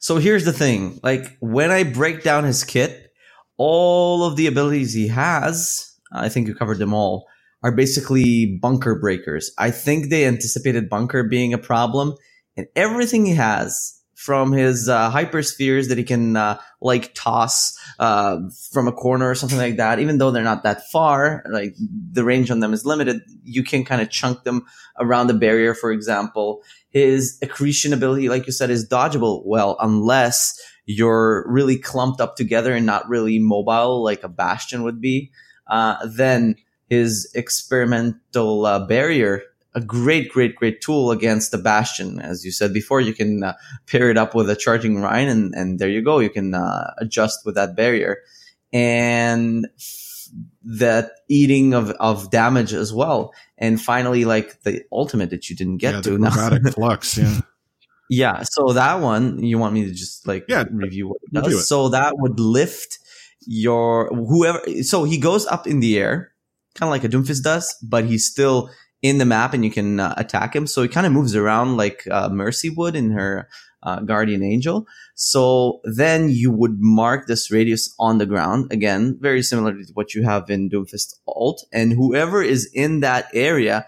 [0.00, 3.12] so here's the thing: like when I break down his kit,
[3.56, 7.26] all of the abilities he has, I think you covered them all,
[7.62, 9.52] are basically bunker breakers.
[9.58, 12.14] I think they anticipated bunker being a problem,
[12.56, 18.38] and everything he has from his uh, hyperspheres that he can uh, like toss uh,
[18.70, 21.74] from a corner or something like that, even though they're not that far, like
[22.12, 24.66] the range on them is limited, you can kind of chunk them
[24.98, 29.42] around the barrier, for example his accretion ability, like you said, is dodgeable.
[29.46, 35.00] Well, unless you're really clumped up together and not really mobile like a bastion would
[35.00, 35.30] be,
[35.68, 36.56] uh, then
[36.88, 39.42] his experimental uh, barrier,
[39.74, 42.20] a great, great, great tool against the bastion.
[42.20, 43.54] As you said before, you can uh,
[43.86, 46.18] pair it up with a charging Rein, and, and there you go.
[46.18, 48.18] You can uh, adjust with that barrier.
[48.72, 49.66] And
[50.62, 53.32] that eating of, of damage as well.
[53.58, 56.70] And finally, like the ultimate that you didn't get yeah, to the now.
[56.70, 57.18] flux.
[57.18, 57.40] Yeah.
[58.12, 61.54] Yeah, so that one you want me to just like Yeah, review what it does.
[61.54, 61.62] it.
[61.62, 62.98] So that would lift
[63.46, 64.60] your whoever.
[64.82, 66.32] So he goes up in the air,
[66.74, 68.68] kind of like a Doomfist does, but he's still
[69.02, 70.66] in the map and you can uh, attack him.
[70.66, 73.48] So he kind of moves around like uh, Mercy would in her
[73.82, 74.86] uh, Guardian Angel.
[75.14, 80.14] So then you would mark this radius on the ground again, very similar to what
[80.14, 83.86] you have in Doomfist Alt, and whoever is in that area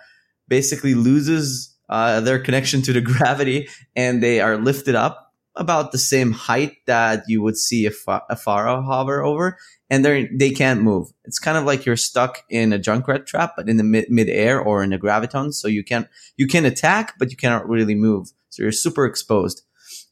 [0.48, 5.21] basically loses uh, their connection to the gravity and they are lifted up
[5.54, 9.58] about the same height that you would see a, a Pharah hover over,
[9.90, 11.12] and they they can't move.
[11.24, 14.28] It's kind of like you're stuck in a Junkrat trap, but in the mid mid
[14.28, 17.94] air or in a graviton, so you can't you can attack, but you cannot really
[17.94, 18.32] move.
[18.48, 19.62] So you're super exposed.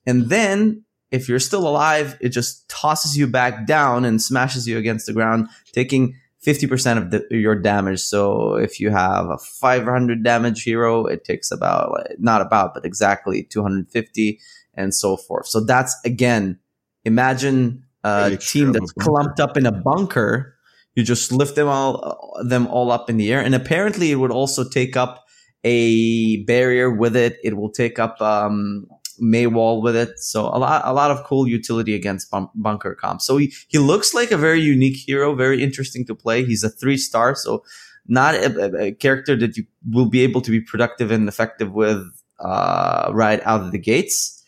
[0.07, 4.79] And then if you're still alive, it just tosses you back down and smashes you
[4.79, 6.17] against the ground, taking
[6.47, 8.01] 50% of the, your damage.
[8.01, 13.43] So if you have a 500 damage hero, it takes about, not about, but exactly
[13.43, 14.41] 250
[14.81, 15.47] and so forth.
[15.47, 16.59] So that's again,
[17.05, 20.57] imagine a team that's clumped up in a bunker.
[20.95, 24.33] You just lift them all them all up in the air, and apparently it would
[24.33, 25.25] also take up
[25.65, 27.37] a barrier with it.
[27.45, 28.87] It will take up um,
[29.21, 30.19] Mei wall with it.
[30.19, 33.21] So a lot, a lot of cool utility against bun- bunker comp.
[33.21, 36.45] So he, he looks like a very unique hero, very interesting to play.
[36.45, 37.63] He's a three star, so
[38.07, 42.03] not a, a character that you will be able to be productive and effective with
[42.41, 44.40] uh, right out of the gates.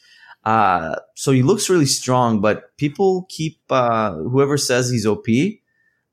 [0.45, 5.27] Uh, so he looks really strong, but people keep uh, whoever says he's OP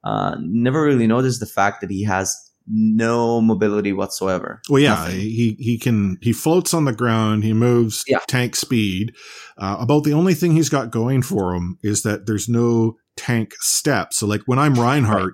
[0.04, 2.36] uh, never really notice the fact that he has
[2.68, 4.62] no mobility whatsoever.
[4.70, 5.20] Well, yeah, Nothing.
[5.20, 7.44] he he can he floats on the ground.
[7.44, 8.20] He moves yeah.
[8.28, 9.16] tank speed.
[9.58, 13.54] Uh, about the only thing he's got going for him is that there's no tank
[13.60, 14.14] step.
[14.14, 15.34] So, like when I'm Reinhardt.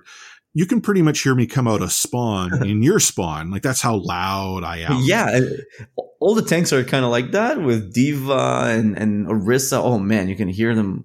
[0.56, 3.50] You can pretty much hear me come out of spawn in your spawn.
[3.50, 5.02] Like that's how loud I am.
[5.02, 5.38] Yeah.
[6.18, 9.78] All the tanks are kind of like that with D.Va and, and Orisa.
[9.82, 11.04] Oh man, you can hear them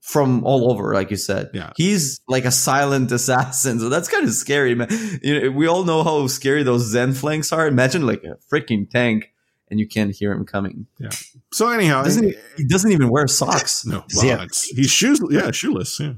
[0.00, 1.50] from all over, like you said.
[1.52, 1.74] Yeah.
[1.76, 3.78] He's like a silent assassin.
[3.78, 4.88] So that's kind of scary, man.
[5.22, 7.66] You know, we all know how scary those Zen flanks are.
[7.66, 9.32] Imagine like a freaking tank
[9.70, 10.86] and you can't hear him coming.
[10.98, 11.10] Yeah.
[11.52, 13.84] So anyhow, doesn't he, he, doesn't even wear socks.
[13.84, 14.46] No, well, yeah.
[14.74, 15.20] he's shoes.
[15.30, 16.00] Yeah, shoeless.
[16.00, 16.14] Yeah.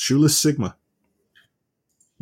[0.00, 0.76] Shoeless Sigma.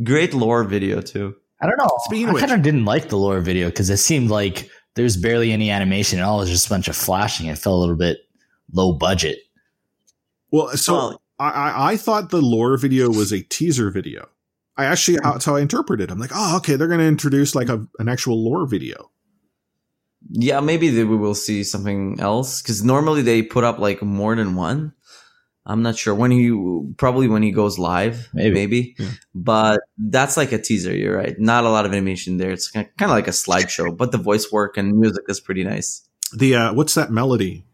[0.03, 1.37] Great lore video too.
[1.61, 1.97] I don't know.
[2.07, 5.53] Speaking I kind of didn't like the lore video because it seemed like there's barely
[5.53, 6.39] any animation at all.
[6.39, 7.47] It was just a bunch of flashing.
[7.47, 8.18] It felt a little bit
[8.72, 9.39] low budget.
[10.51, 14.29] Well, so well, I, I thought the lore video was a teaser video.
[14.76, 15.29] I actually hmm.
[15.31, 16.11] that's how I interpreted.
[16.11, 19.12] I'm like, oh, okay, they're going to introduce like a, an actual lore video.
[20.31, 24.57] Yeah, maybe we will see something else because normally they put up like more than
[24.57, 24.95] one.
[25.69, 26.51] I'm not sure when he
[26.97, 28.97] probably when he goes live, maybe, maybe.
[28.99, 29.11] Yeah.
[29.35, 30.97] but that's like a teaser.
[30.97, 31.39] You're right.
[31.39, 32.51] Not a lot of animation there.
[32.51, 36.09] It's kind of like a slideshow, but the voice work and music is pretty nice.
[36.35, 37.66] The uh, what's that melody?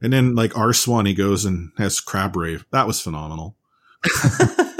[0.00, 2.64] And then like R Swanee goes and has crab rave.
[2.70, 3.56] That was phenomenal.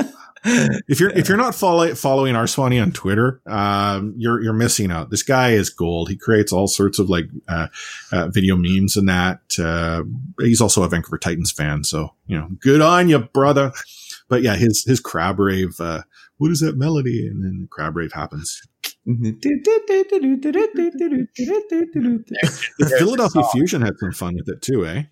[0.88, 5.08] if you're if you're not follow, following Arswani on Twitter, um, you're you're missing out.
[5.08, 6.10] This guy is gold.
[6.10, 7.68] He creates all sorts of like uh,
[8.12, 9.40] uh, video memes and that.
[9.58, 10.02] Uh,
[10.38, 13.72] he's also a Vancouver Titans fan, so you know, good on you, brother.
[14.28, 15.80] But yeah, his his crab rave.
[15.80, 16.02] Uh,
[16.36, 17.26] what is that melody?
[17.26, 18.60] And then the crab rave happens.
[22.78, 25.04] the Philadelphia Fusion had some fun with it too, eh?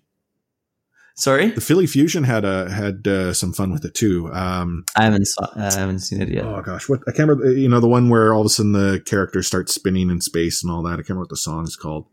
[1.15, 4.31] Sorry, the Philly Fusion had a had uh, some fun with it too.
[4.33, 6.43] Um, I haven't saw, I haven't seen it yet.
[6.43, 7.51] Oh gosh, what I can't remember.
[7.51, 10.63] You know, the one where all of a sudden the character starts spinning in space
[10.63, 10.93] and all that.
[10.93, 12.07] I can't remember what the song's called.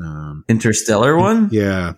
[0.00, 1.48] Um, Interstellar one.
[1.50, 1.94] Yeah,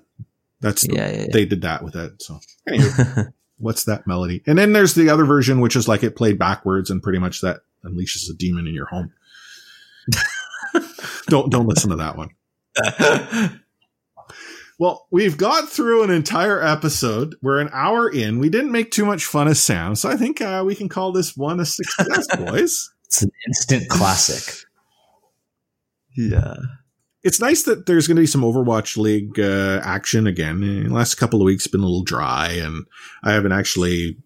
[0.61, 2.23] that's the, yeah, yeah, yeah, They did that with it.
[2.23, 3.25] So anyway,
[3.59, 4.43] what's that melody?
[4.47, 7.43] And then there's the other version, which is like it played backwards and pretty much
[7.43, 9.13] that unleashes a demon in your home.
[11.27, 12.31] don't don't listen to that one.
[14.81, 17.37] Well, we've got through an entire episode.
[17.43, 18.39] We're an hour in.
[18.39, 21.13] We didn't make too much fun of Sam, so I think uh, we can call
[21.13, 22.91] this one a success, boys.
[23.05, 24.65] It's an instant classic.
[26.17, 26.55] yeah.
[27.23, 30.61] It's nice that there's going to be some Overwatch League uh, action again.
[30.63, 32.87] The last couple of weeks been a little dry, and
[33.23, 34.17] I haven't actually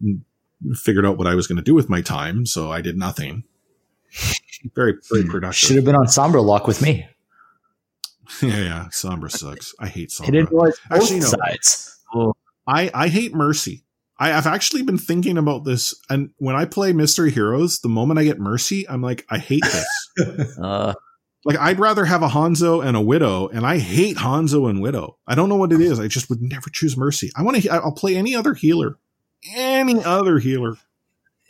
[0.74, 3.42] figured out what I was going to do with my time, so I did nothing.
[4.76, 5.66] Very, very productive.
[5.66, 7.08] Should have been on Sombra Lock with me.
[8.42, 8.88] Yeah, yeah.
[8.90, 9.74] Sombra sucks.
[9.78, 10.28] I hate Sombra.
[10.28, 12.00] It enjoys both actually, no, sides.
[12.66, 13.84] I, I hate Mercy.
[14.18, 18.20] I, have actually been thinking about this, and when I play Mystery Heroes, the moment
[18.20, 20.58] I get Mercy, I'm like, I hate this.
[20.62, 20.94] uh,
[21.44, 25.18] like, I'd rather have a Hanzo and a Widow, and I hate Hanzo and Widow.
[25.26, 25.98] I don't know what it is.
[25.98, 27.30] I just would never choose Mercy.
[27.36, 27.68] I want to.
[27.70, 28.98] I'll play any other healer,
[29.52, 30.76] any other healer.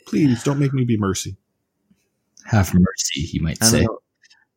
[0.07, 1.37] Please don't make me be Mercy.
[2.45, 3.81] Have mercy, he might say.
[3.81, 3.99] Know.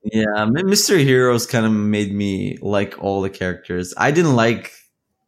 [0.03, 3.93] Yeah, Mystery Heroes kind of made me like all the characters.
[3.97, 4.73] I didn't like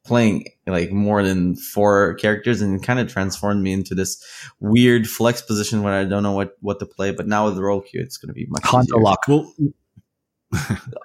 [0.04, 4.22] playing like more than four characters and kind of transformed me into this
[4.58, 7.12] weird flex position where I don't know what, what to play.
[7.12, 9.24] But now with the role queue, it's going to be much Conto lock.
[9.28, 9.52] Well,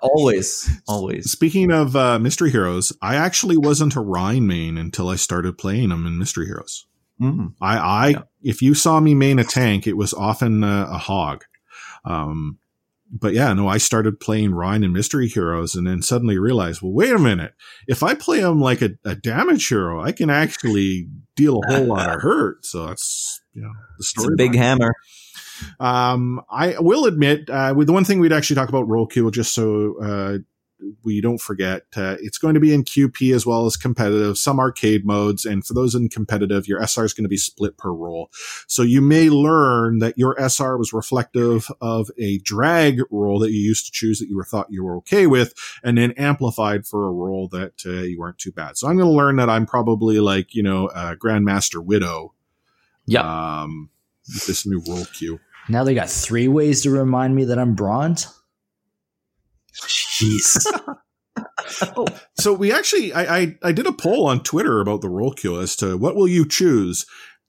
[0.01, 1.29] always, always.
[1.29, 5.89] Speaking of uh, Mystery Heroes, I actually wasn't a Rein main until I started playing
[5.89, 6.87] them in Mystery Heroes.
[7.21, 7.53] Mm.
[7.61, 8.21] I, I, yeah.
[8.43, 11.45] if you saw me main a tank, it was often uh, a hog.
[12.03, 12.59] Um,
[13.17, 16.91] but yeah, no, I started playing Rein and Mystery Heroes and then suddenly realized, well,
[16.91, 17.53] wait a minute.
[17.87, 21.85] If I play them like a, a damage hero, I can actually deal a whole
[21.95, 22.65] lot of hurt.
[22.65, 24.25] So that's, you know, the story.
[24.25, 24.93] It's a big hammer.
[25.79, 29.31] Um, I will admit, uh, with the one thing we'd actually talk about role queue,
[29.31, 30.37] just so, uh,
[31.03, 34.59] we don't forget uh, it's going to be in QP as well as competitive, some
[34.59, 35.45] arcade modes.
[35.45, 38.29] And for those in competitive, your SR is going to be split per role.
[38.67, 43.59] So you may learn that your SR was reflective of a drag role that you
[43.59, 45.53] used to choose that you were thought you were okay with,
[45.83, 48.77] and then amplified for a role that uh, you weren't too bad.
[48.77, 52.33] So I'm going to learn that I'm probably like, you know, Grandmaster Widow
[53.05, 53.61] Yeah.
[53.61, 53.89] Um,
[54.33, 55.39] with this new role queue.
[55.69, 58.27] Now they got three ways to remind me that I'm bronze.
[60.21, 60.65] Jeez.
[61.97, 62.05] Oh,
[62.35, 65.59] so we actually, I, I, I did a poll on Twitter about the role queue
[65.59, 67.05] as to what will you choose.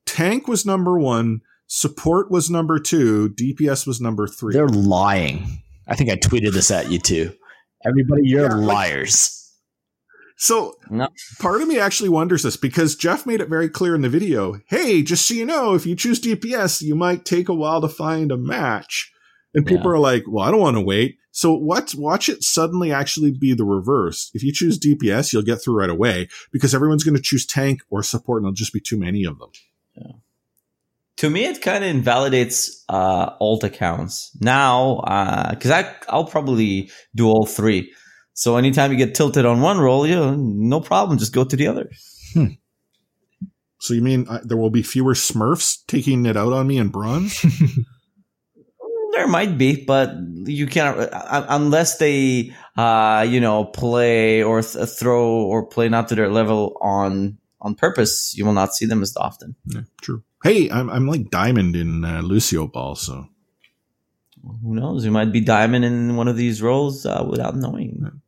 [0.06, 4.54] Tank was number one, support was number two, DPS was number three.
[4.54, 5.62] They're lying.
[5.86, 7.32] I think I tweeted this at you too.
[7.86, 9.52] Everybody, you're Yeah, like- liars.
[10.36, 11.08] So No.
[11.38, 14.58] part of me actually wonders this because Jeff made it very clear in the video.
[14.68, 17.88] Hey, just so you know, if you choose DPS, you might take a while to
[17.88, 19.12] find a match.
[19.54, 19.92] And people Yeah.
[19.92, 21.16] are like, well, I don't want to wait.
[21.36, 24.30] So watch, watch it suddenly actually be the reverse.
[24.32, 27.82] If you choose DPS, you'll get through right away because everyone's going to choose tank
[27.90, 29.50] or support and there'll just be too many of them.
[29.94, 30.12] Yeah.
[31.18, 36.90] to me it kind of invalidates uh alt accounts now uh because i i'll probably
[37.14, 37.90] do all three
[38.34, 41.56] so anytime you get tilted on one role you know, no problem just go to
[41.56, 41.88] the other
[43.78, 46.88] So you mean uh, there will be fewer Smurfs taking it out on me in
[46.88, 47.44] bronze?
[49.16, 50.14] there might be but
[50.44, 56.08] you can't uh, unless they uh you know play or th- throw or play not
[56.08, 59.56] to their level on on purpose you will not see them as often.
[59.66, 60.22] Yeah, true.
[60.44, 63.26] Hey, I'm, I'm like diamond in uh, Lucio Ball, so.
[64.62, 65.04] Who knows?
[65.04, 68.20] You might be diamond in one of these roles uh, without knowing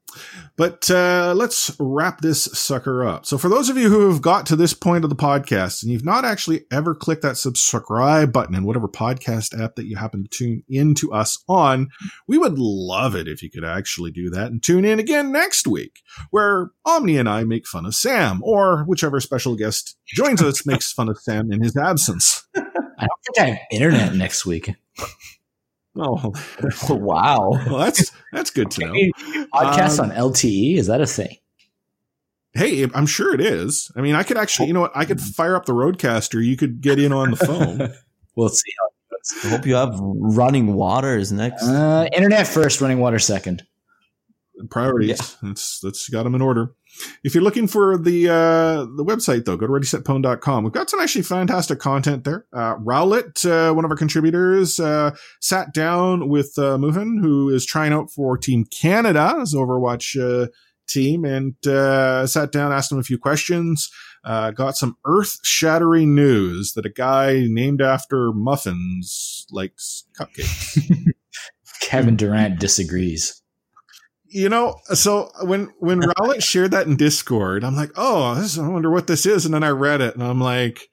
[0.59, 3.25] But uh, let's wrap this sucker up.
[3.25, 5.93] So, for those of you who have got to this point of the podcast and
[5.93, 10.25] you've not actually ever clicked that subscribe button in whatever podcast app that you happen
[10.25, 11.91] to tune into us on,
[12.27, 15.69] we would love it if you could actually do that and tune in again next
[15.69, 20.67] week, where Omni and I make fun of Sam, or whichever special guest joins us
[20.67, 22.49] makes fun of Sam in his absence.
[22.57, 24.75] I don't think I have internet next week.
[26.89, 28.93] Oh, wow well, that's that's good to know.
[29.53, 31.37] Podcast Um, on LTE is that a thing?
[32.53, 33.91] Hey, I'm sure it is.
[33.97, 34.93] I mean, I could actually, you know what?
[34.97, 36.45] I could fire up the RODECaster.
[36.45, 37.93] You could get in on the phone.
[38.37, 38.73] We'll see.
[39.45, 41.65] I hope you have running waters next.
[41.65, 43.65] Uh, internet first, running water second.
[44.71, 45.37] Priorities.
[45.43, 46.73] That's that's got them in order.
[47.25, 50.65] If you're looking for the uh, the website though, go to readysetpwn.com.
[50.65, 52.47] We've got some actually fantastic content there.
[52.53, 57.93] Uh, Rowlett, uh, one of our contributors, uh, sat down with uh, who is trying
[57.93, 60.49] out for Team Canada as Overwatch uh,
[60.89, 63.91] team, and uh, sat down, asked him a few questions.
[64.25, 70.79] Uh, got some earth shattering news that a guy named after muffins likes cupcakes.
[71.81, 73.38] Kevin Durant disagrees.
[74.31, 78.67] You know, so when when Rowlett shared that in Discord, I'm like, oh, this, I
[78.69, 80.89] wonder what this is, and then I read it, and I'm like,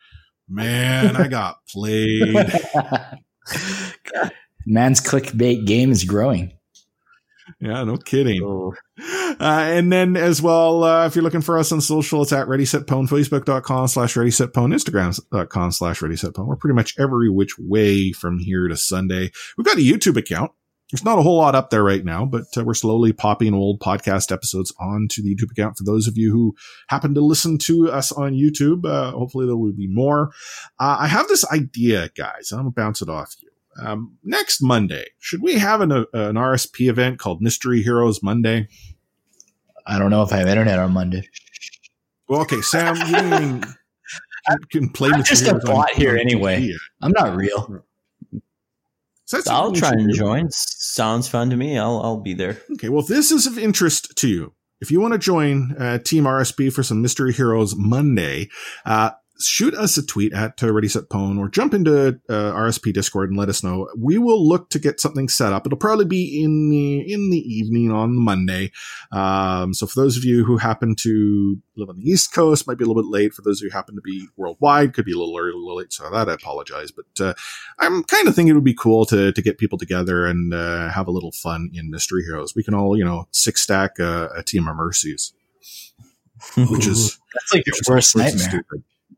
[0.50, 2.36] man, I got played.
[4.66, 6.52] Man's clickbait game is growing.
[7.60, 8.42] yeah, no kidding.
[8.44, 8.74] Oh,
[9.40, 12.48] Uh, and then as well, uh, if you're looking for us on social, it's at
[12.48, 16.48] Ready Set Pwn, Facebook.com slash Ready Set Pwn, Instagram.com slash Ready Set Pwn.
[16.48, 19.32] We're pretty much every which way from here to Sunday.
[19.58, 20.52] We've got a YouTube account.
[20.92, 23.80] There's not a whole lot up there right now, but uh, we're slowly popping old
[23.80, 26.56] podcast episodes onto the YouTube account for those of you who
[26.90, 28.86] happen to listen to us on YouTube.
[28.86, 30.30] Uh, hopefully there will be more.
[30.80, 32.52] Uh, I have this idea, guys.
[32.52, 33.50] and I'm to bounce it off you.
[33.84, 38.68] Um, next Monday, should we have an, uh, an RSP event called Mystery Heroes Monday?
[39.88, 41.28] I don't know if I have internet on Monday.
[42.30, 43.04] Well, okay, Sam, you
[44.48, 46.74] can, can play I'm just a bot here anyway.
[47.02, 47.85] I'm not real.
[49.26, 50.18] So I'll try and do.
[50.18, 50.50] join.
[50.52, 51.78] Sounds fun to me.
[51.78, 52.62] I'll I'll be there.
[52.74, 55.98] Okay, well, if this is of interest to you, if you want to join uh,
[55.98, 58.50] Team RSP for some Mystery Heroes Monday,
[58.86, 62.94] uh, shoot us a tweet at uh, Ready Set Pwn or jump into uh, RSP
[62.94, 63.90] Discord and let us know.
[63.98, 65.66] We will look to get something set up.
[65.66, 68.72] It'll probably be in the in the evening on Monday.
[69.12, 72.78] Um, so for those of you who happen to live on the East Coast, might
[72.78, 73.34] be a little bit late.
[73.34, 75.92] For those who happen to be worldwide, could be a little early, a little late.
[75.92, 77.34] So that I apologize, but uh,
[77.80, 80.90] I'm kind of thinking it would be cool to to get people together and uh,
[80.90, 82.56] have a little fun in Mystery Heroes.
[82.56, 85.34] We can all, you know, six stack uh, a team of mercies,
[86.56, 88.48] which is That's like your worst all sorts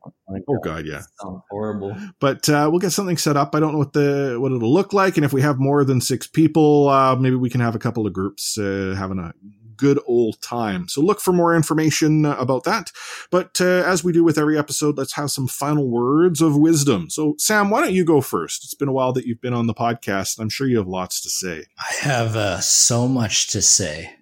[0.08, 0.58] of nightmare.
[0.58, 1.02] Oh god, yeah.
[1.50, 1.96] Horrible.
[2.20, 3.54] But uh, we'll get something set up.
[3.54, 6.00] I don't know what the what it'll look like, and if we have more than
[6.00, 9.32] six people, uh, maybe we can have a couple of groups uh, having a
[9.78, 10.88] good old time.
[10.88, 12.90] So look for more information uh, about that.
[13.30, 17.08] But uh, as we do with every episode, let's have some final words of wisdom.
[17.08, 18.64] So Sam, why don't you go first?
[18.64, 20.38] It's been a while that you've been on the podcast.
[20.38, 21.64] I'm sure you have lots to say.
[21.78, 24.16] I have uh, so much to say,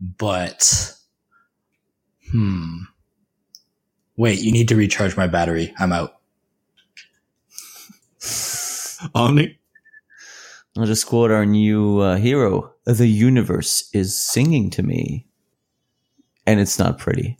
[0.00, 0.94] but
[2.30, 2.82] hmm.
[4.16, 5.74] Wait, you need to recharge my battery.
[5.78, 6.18] I'm out.
[9.14, 9.58] Omni.
[10.76, 12.72] I'll just quote our new uh, hero.
[12.84, 15.26] The universe is singing to me,
[16.46, 17.36] and it's not pretty.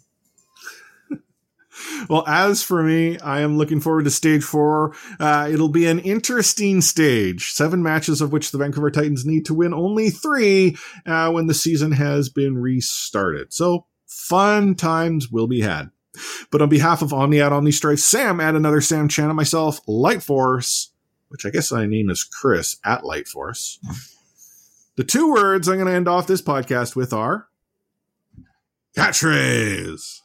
[2.08, 4.94] well, as for me, I am looking forward to stage four.
[5.18, 7.52] Uh, it'll be an interesting stage.
[7.52, 10.76] Seven matches of which the Vancouver Titans need to win only three
[11.06, 13.52] uh, when the season has been restarted.
[13.52, 15.90] So fun times will be had.
[16.50, 20.22] But on behalf of Omni at Omni Strife, Sam at another Sam Chan, myself, Light
[20.22, 20.92] Force,
[21.28, 23.78] which I guess my name is Chris at Light Force.
[24.96, 27.48] The two words I'm going to end off this podcast with are
[28.96, 30.21] catchphrase.